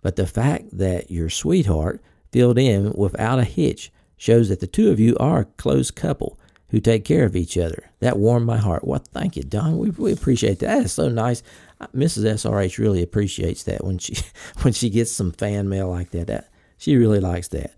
but 0.01 0.15
the 0.15 0.27
fact 0.27 0.77
that 0.77 1.09
your 1.09 1.29
sweetheart 1.29 2.01
filled 2.31 2.57
in 2.57 2.91
without 2.93 3.39
a 3.39 3.43
hitch 3.43 3.91
shows 4.17 4.49
that 4.49 4.59
the 4.59 4.67
two 4.67 4.91
of 4.91 4.99
you 4.99 5.17
are 5.19 5.39
a 5.39 5.45
close 5.45 5.91
couple 5.91 6.39
who 6.69 6.79
take 6.79 7.05
care 7.05 7.23
of 7.25 7.35
each 7.35 7.57
other. 7.57 7.91
That 7.99 8.17
warmed 8.17 8.45
my 8.45 8.57
heart. 8.57 8.83
Well, 8.83 9.03
thank 9.13 9.35
you, 9.35 9.43
Don. 9.43 9.77
We, 9.77 9.91
we 9.91 10.11
appreciate 10.11 10.59
that. 10.59 10.67
That 10.67 10.85
is 10.85 10.91
so 10.91 11.07
nice. 11.07 11.43
Uh, 11.79 11.87
Mrs. 11.87 12.25
SRH 12.25 12.77
really 12.77 13.01
appreciates 13.01 13.63
that 13.63 13.83
when 13.83 13.97
she 13.97 14.15
when 14.61 14.73
she 14.73 14.89
gets 14.89 15.11
some 15.11 15.31
fan 15.31 15.69
mail 15.69 15.89
like 15.89 16.11
that. 16.11 16.27
that 16.27 16.49
she 16.77 16.95
really 16.95 17.19
likes 17.19 17.47
that, 17.49 17.75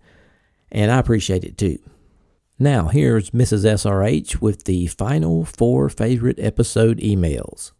and 0.71 0.91
I 0.91 0.99
appreciate 0.99 1.43
it 1.43 1.57
too. 1.57 1.79
Now, 2.57 2.87
here's 2.87 3.31
Mrs. 3.31 3.65
SRH 3.65 4.39
with 4.39 4.63
the 4.63 4.87
final 4.87 5.43
four 5.43 5.89
favorite 5.89 6.39
episode 6.39 6.99
emails. 6.99 7.73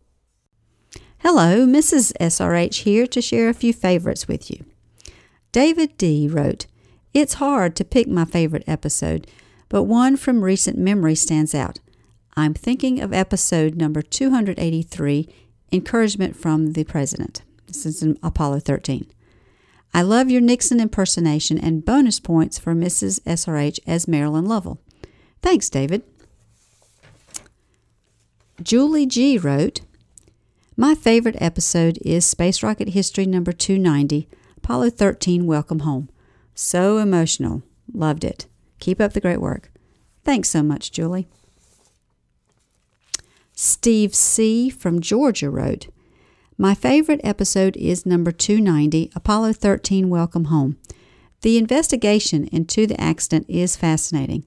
Hello, 1.20 1.66
Mrs. 1.66 2.12
SRH 2.20 2.84
here 2.84 3.08
to 3.08 3.22
share 3.22 3.50
a 3.50 3.54
few 3.54 3.74
favorites 3.74 4.28
with 4.28 4.52
you. 4.52 4.66
David 5.54 5.98
D. 5.98 6.28
wrote, 6.28 6.68
It's 7.14 7.36
hard 7.36 7.76
to 7.78 7.86
pick 7.86 8.08
my 8.08 8.26
favorite 8.26 8.66
episode, 8.68 9.26
but 9.70 9.84
one 9.84 10.18
from 10.18 10.44
recent 10.44 10.78
memory 10.78 11.16
stands 11.16 11.56
out. 11.56 11.80
I'm 12.36 12.54
thinking 12.54 13.00
of 13.00 13.14
episode 13.14 13.76
number 13.76 14.02
283 14.02 15.28
Encouragement 15.76 16.38
from 16.38 16.72
the 16.72 16.86
President. 16.86 17.42
This 17.68 17.86
is 17.86 18.02
in 18.02 18.18
Apollo 18.24 18.62
13. 18.62 19.12
I 19.94 20.04
love 20.04 20.30
your 20.30 20.40
Nixon 20.40 20.80
impersonation 20.80 21.58
and 21.58 21.84
bonus 21.84 22.20
points 22.22 22.58
for 22.58 22.74
Mrs. 22.74 23.20
SRH 23.24 23.80
as 23.86 24.08
Marilyn 24.08 24.46
Lovell. 24.46 24.80
Thanks, 25.42 25.70
David. 25.70 26.04
Julie 28.64 29.06
G. 29.06 29.38
wrote, 29.38 29.82
My 30.78 30.96
favorite 30.96 31.36
episode 31.40 32.00
is 32.04 32.26
Space 32.26 32.64
Rocket 32.64 32.90
History 32.90 33.26
number 33.26 33.52
290, 33.52 34.30
Apollo 34.56 34.92
13 34.92 35.46
Welcome 35.46 35.80
Home. 35.80 36.10
So 36.54 37.00
emotional. 37.00 37.64
Loved 37.94 38.24
it. 38.24 38.46
Keep 38.80 39.02
up 39.02 39.12
the 39.12 39.20
great 39.20 39.42
work. 39.42 39.72
Thanks 40.24 40.50
so 40.50 40.64
much, 40.64 40.94
Julie. 40.94 41.28
Steve 43.58 44.14
C. 44.14 44.70
from 44.70 45.00
Georgia 45.00 45.50
wrote, 45.50 45.88
My 46.58 46.76
favorite 46.76 47.22
episode 47.24 47.78
is 47.78 48.06
number 48.06 48.34
290, 48.34 49.12
Apollo 49.16 49.54
13 49.54 50.10
Welcome 50.10 50.46
Home. 50.46 50.76
The 51.42 51.58
investigation 51.58 52.50
into 52.52 52.86
the 52.86 53.00
accident 53.00 53.46
is 53.48 53.78
fascinating. 53.78 54.44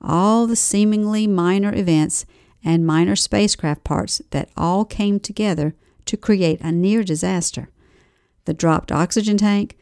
All 0.00 0.48
the 0.48 0.56
seemingly 0.56 1.28
minor 1.28 1.72
events 1.72 2.26
and 2.64 2.84
minor 2.84 3.14
spacecraft 3.14 3.84
parts 3.84 4.20
that 4.30 4.50
all 4.56 4.84
came 4.84 5.20
together 5.20 5.76
to 6.06 6.16
create 6.16 6.60
a 6.60 6.72
near 6.72 7.04
disaster. 7.04 7.68
The 8.44 8.54
dropped 8.54 8.90
oxygen 8.90 9.36
tank, 9.36 9.76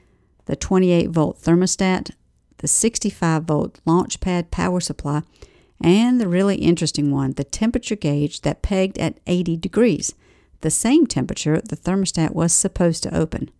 the 0.44 0.56
28 0.56 1.08
volt 1.08 1.40
thermostat, 1.40 2.10
the 2.58 2.68
65 2.68 3.44
volt 3.44 3.80
launch 3.86 4.20
pad 4.20 4.50
power 4.50 4.80
supply, 4.80 5.22
and 5.80 6.20
the 6.20 6.28
really 6.28 6.56
interesting 6.56 7.10
one, 7.10 7.32
the 7.32 7.44
temperature 7.44 7.96
gauge 7.96 8.42
that 8.42 8.62
pegged 8.62 8.98
at 8.98 9.18
80 9.26 9.56
degrees, 9.56 10.14
the 10.60 10.70
same 10.70 11.06
temperature 11.06 11.60
the 11.60 11.76
thermostat 11.76 12.34
was 12.34 12.52
supposed 12.52 13.02
to 13.02 13.16
open. 13.16 13.50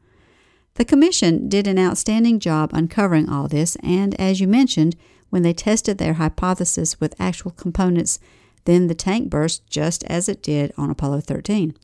The 0.74 0.85
Commission 0.85 1.48
did 1.48 1.66
an 1.66 1.79
outstanding 1.79 2.38
job 2.38 2.70
uncovering 2.72 3.29
all 3.29 3.48
this, 3.48 3.76
and 3.76 4.18
as 4.20 4.40
you 4.40 4.48
mentioned, 4.48 4.96
when 5.31 5.42
they 5.42 5.52
tested 5.52 5.98
their 5.98 6.14
hypothesis 6.14 7.00
with 7.00 7.20
actual 7.20 7.50
components, 7.50 8.18
then 8.64 8.87
the 8.87 8.94
tank 8.94 9.31
burst 9.31 9.66
just 9.68 10.05
as 10.05 10.29
it 10.29 10.42
did 10.42 10.72
on 10.76 10.90
Apollo 10.90 11.22
13. 11.22 11.74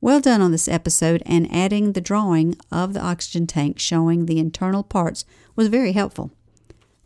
Well 0.00 0.20
done 0.20 0.40
on 0.40 0.52
this 0.52 0.68
episode, 0.68 1.22
and 1.26 1.52
adding 1.52 1.92
the 1.92 2.00
drawing 2.00 2.56
of 2.70 2.94
the 2.94 3.02
oxygen 3.02 3.46
tank 3.46 3.78
showing 3.78 4.26
the 4.26 4.38
internal 4.38 4.82
parts 4.82 5.24
was 5.56 5.68
very 5.68 5.92
helpful. 5.92 6.30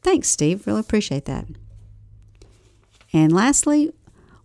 Thanks, 0.03 0.29
Steve. 0.29 0.66
Really 0.66 0.81
appreciate 0.81 1.24
that. 1.24 1.46
And 3.14 3.33
lastly, 3.33 3.92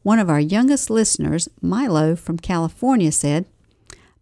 one 0.04 0.20
of 0.20 0.30
our 0.30 0.40
youngest 0.40 0.92
listeners, 0.92 1.50
Milo 1.60 2.16
from 2.16 2.38
California, 2.38 3.12
said, 3.12 3.46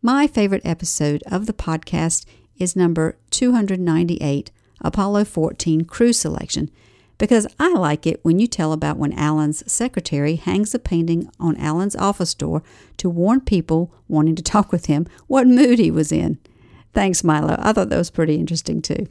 My 0.02 0.26
favorite 0.26 0.62
episode 0.64 1.22
of 1.30 1.48
the 1.48 1.54
podcast 1.54 2.26
is 2.58 2.74
number 2.74 3.18
298, 3.32 4.50
Apollo 4.80 5.26
14 5.26 5.84
Crew 5.84 6.14
Selection, 6.14 6.72
because 7.18 7.46
I 7.60 7.74
like 7.74 8.08
it 8.08 8.24
when 8.24 8.40
you 8.40 8.48
tell 8.48 8.72
about 8.72 8.96
when 8.96 9.12
Alan's 9.12 9.70
secretary 9.70 10.36
hangs 10.36 10.74
a 10.74 10.80
painting 10.80 11.30
on 11.42 11.58
Alan's 11.58 11.98
office 11.98 12.34
door 12.34 12.64
to 12.96 13.10
warn 13.10 13.42
people 13.42 13.94
wanting 14.08 14.36
to 14.36 14.44
talk 14.44 14.72
with 14.72 14.86
him 14.86 15.08
what 15.28 15.46
mood 15.46 15.78
he 15.78 15.92
was 15.92 16.10
in. 16.10 16.40
Thanks, 16.94 17.22
Milo. 17.22 17.58
I 17.60 17.74
thought 17.74 17.90
that 17.90 17.98
was 17.98 18.10
pretty 18.10 18.36
interesting 18.36 18.82
too. 18.82 19.08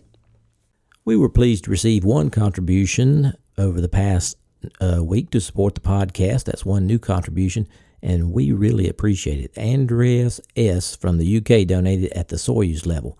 We 1.05 1.15
were 1.15 1.29
pleased 1.29 1.65
to 1.65 1.71
receive 1.71 2.05
one 2.05 2.31
contribution 2.31 3.35
over 3.59 3.83
the 3.83 3.89
past 3.89 4.37
uh, 4.81 5.03
week 5.03 5.31
to 5.31 5.41
support 5.41 5.75
the 5.75 5.81
podcast. 5.81 6.45
That's 6.45 6.65
one 6.65 6.87
new 6.87 6.99
contribution, 6.99 7.69
and 8.03 8.33
we 8.33 8.53
really 8.53 8.89
appreciate 8.89 9.39
it. 9.39 9.57
Andreas 9.59 10.41
S. 10.57 10.97
from 10.97 11.19
the 11.19 11.37
UK 11.37 11.67
donated 11.67 12.13
at 12.13 12.29
the 12.29 12.37
Soyuz 12.37 12.87
level. 12.87 13.19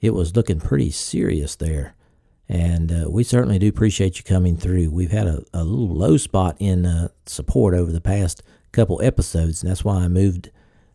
It 0.00 0.14
was 0.14 0.34
looking 0.34 0.60
pretty 0.60 0.90
serious 0.90 1.56
there. 1.56 1.94
And 2.48 2.90
uh, 2.90 3.08
we 3.08 3.22
certainly 3.22 3.60
do 3.60 3.68
appreciate 3.68 4.18
you 4.18 4.24
coming 4.24 4.56
through. 4.56 4.90
We've 4.90 5.12
had 5.12 5.28
a, 5.28 5.44
a 5.54 5.62
little 5.62 5.94
low 5.94 6.16
spot 6.16 6.56
in 6.58 6.84
uh, 6.84 7.08
support 7.24 7.74
over 7.74 7.92
the 7.92 8.00
past 8.00 8.42
couple 8.72 9.00
episodes, 9.02 9.62
and 9.62 9.70
that's 9.70 9.84
why 9.84 9.98
I 9.98 10.08
moved 10.08 10.50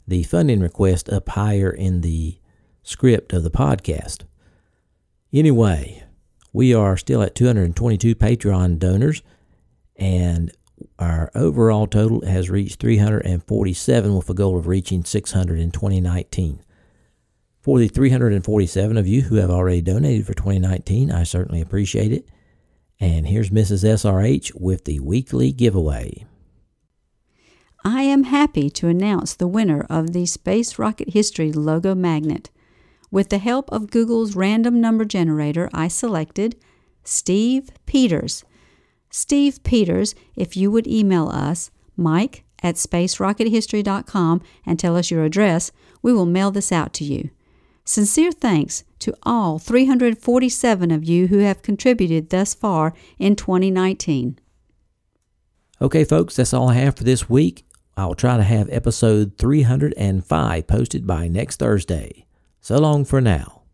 the 0.05 0.23
funding 0.23 0.59
request 0.59 1.09
up 1.09 1.29
higher 1.29 1.71
in 1.71 2.01
the 2.01 2.39
script 2.83 3.31
of 3.31 3.43
the 3.43 3.51
podcast. 3.51 4.23
Anyway, 5.31 6.03
we 6.55 6.73
are 6.73 6.95
still 6.95 7.21
at 7.21 7.35
222 7.35 8.15
Patreon 8.15 8.79
donors, 8.79 9.21
and 9.97 10.49
our 10.97 11.29
overall 11.35 11.85
total 11.85 12.25
has 12.25 12.49
reached 12.49 12.79
347 12.79 14.15
with 14.15 14.29
a 14.29 14.33
goal 14.33 14.57
of 14.57 14.65
reaching 14.65 15.03
600 15.03 15.59
in 15.59 15.71
2019. 15.71 16.61
For 17.59 17.77
the 17.77 17.89
347 17.89 18.95
of 18.95 19.05
you 19.05 19.23
who 19.23 19.35
have 19.35 19.49
already 19.49 19.81
donated 19.81 20.25
for 20.25 20.33
2019, 20.33 21.11
I 21.11 21.23
certainly 21.23 21.59
appreciate 21.59 22.13
it. 22.13 22.29
And 23.01 23.27
here's 23.27 23.49
Mrs. 23.49 23.83
SRH 23.83 24.53
with 24.55 24.85
the 24.85 25.01
weekly 25.01 25.51
giveaway. 25.51 26.25
I 27.83 28.03
am 28.03 28.23
happy 28.23 28.69
to 28.69 28.87
announce 28.87 29.33
the 29.33 29.47
winner 29.47 29.85
of 29.89 30.13
the 30.13 30.25
Space 30.25 30.79
Rocket 30.79 31.09
History 31.09 31.51
logo 31.51 31.93
magnet. 31.93 32.49
With 33.15 33.29
the 33.29 33.37
help 33.37 33.71
of 33.71 33.91
Google's 33.91 34.35
random 34.35 34.81
number 34.81 35.05
generator, 35.05 35.69
I 35.73 35.87
selected 35.87 36.57
Steve 37.05 37.69
Peters. 37.85 38.43
Steve 39.09 39.63
Peters, 39.63 40.15
if 40.35 40.57
you 40.57 40.69
would 40.69 40.85
email 40.85 41.29
us, 41.29 41.71
mike 41.95 42.43
at 42.61 42.75
spacerockethistory.com, 42.75 44.41
and 44.65 44.77
tell 44.77 44.97
us 44.97 45.09
your 45.09 45.23
address, 45.23 45.71
we 46.01 46.11
will 46.11 46.25
mail 46.25 46.51
this 46.51 46.73
out 46.73 46.91
to 46.95 47.05
you. 47.05 47.29
Sincere 47.85 48.33
thanks 48.33 48.83
to 48.99 49.15
all 49.23 49.59
347 49.59 50.91
of 50.91 51.05
you 51.05 51.27
who 51.27 51.37
have 51.37 51.61
contributed 51.61 52.31
thus 52.31 52.53
far 52.53 52.93
in 53.17 53.37
2019. 53.37 54.37
Okay, 55.81 56.03
folks, 56.03 56.35
that's 56.35 56.53
all 56.53 56.67
I 56.67 56.73
have 56.73 56.97
for 56.97 57.05
this 57.05 57.29
week. 57.29 57.65
I'll 57.95 58.13
try 58.13 58.35
to 58.35 58.43
have 58.43 58.67
episode 58.69 59.37
305 59.37 60.67
posted 60.67 61.07
by 61.07 61.29
next 61.29 61.59
Thursday. 61.59 62.25
So 62.67 62.77
long 62.77 63.05
for 63.05 63.21
now. 63.21 63.64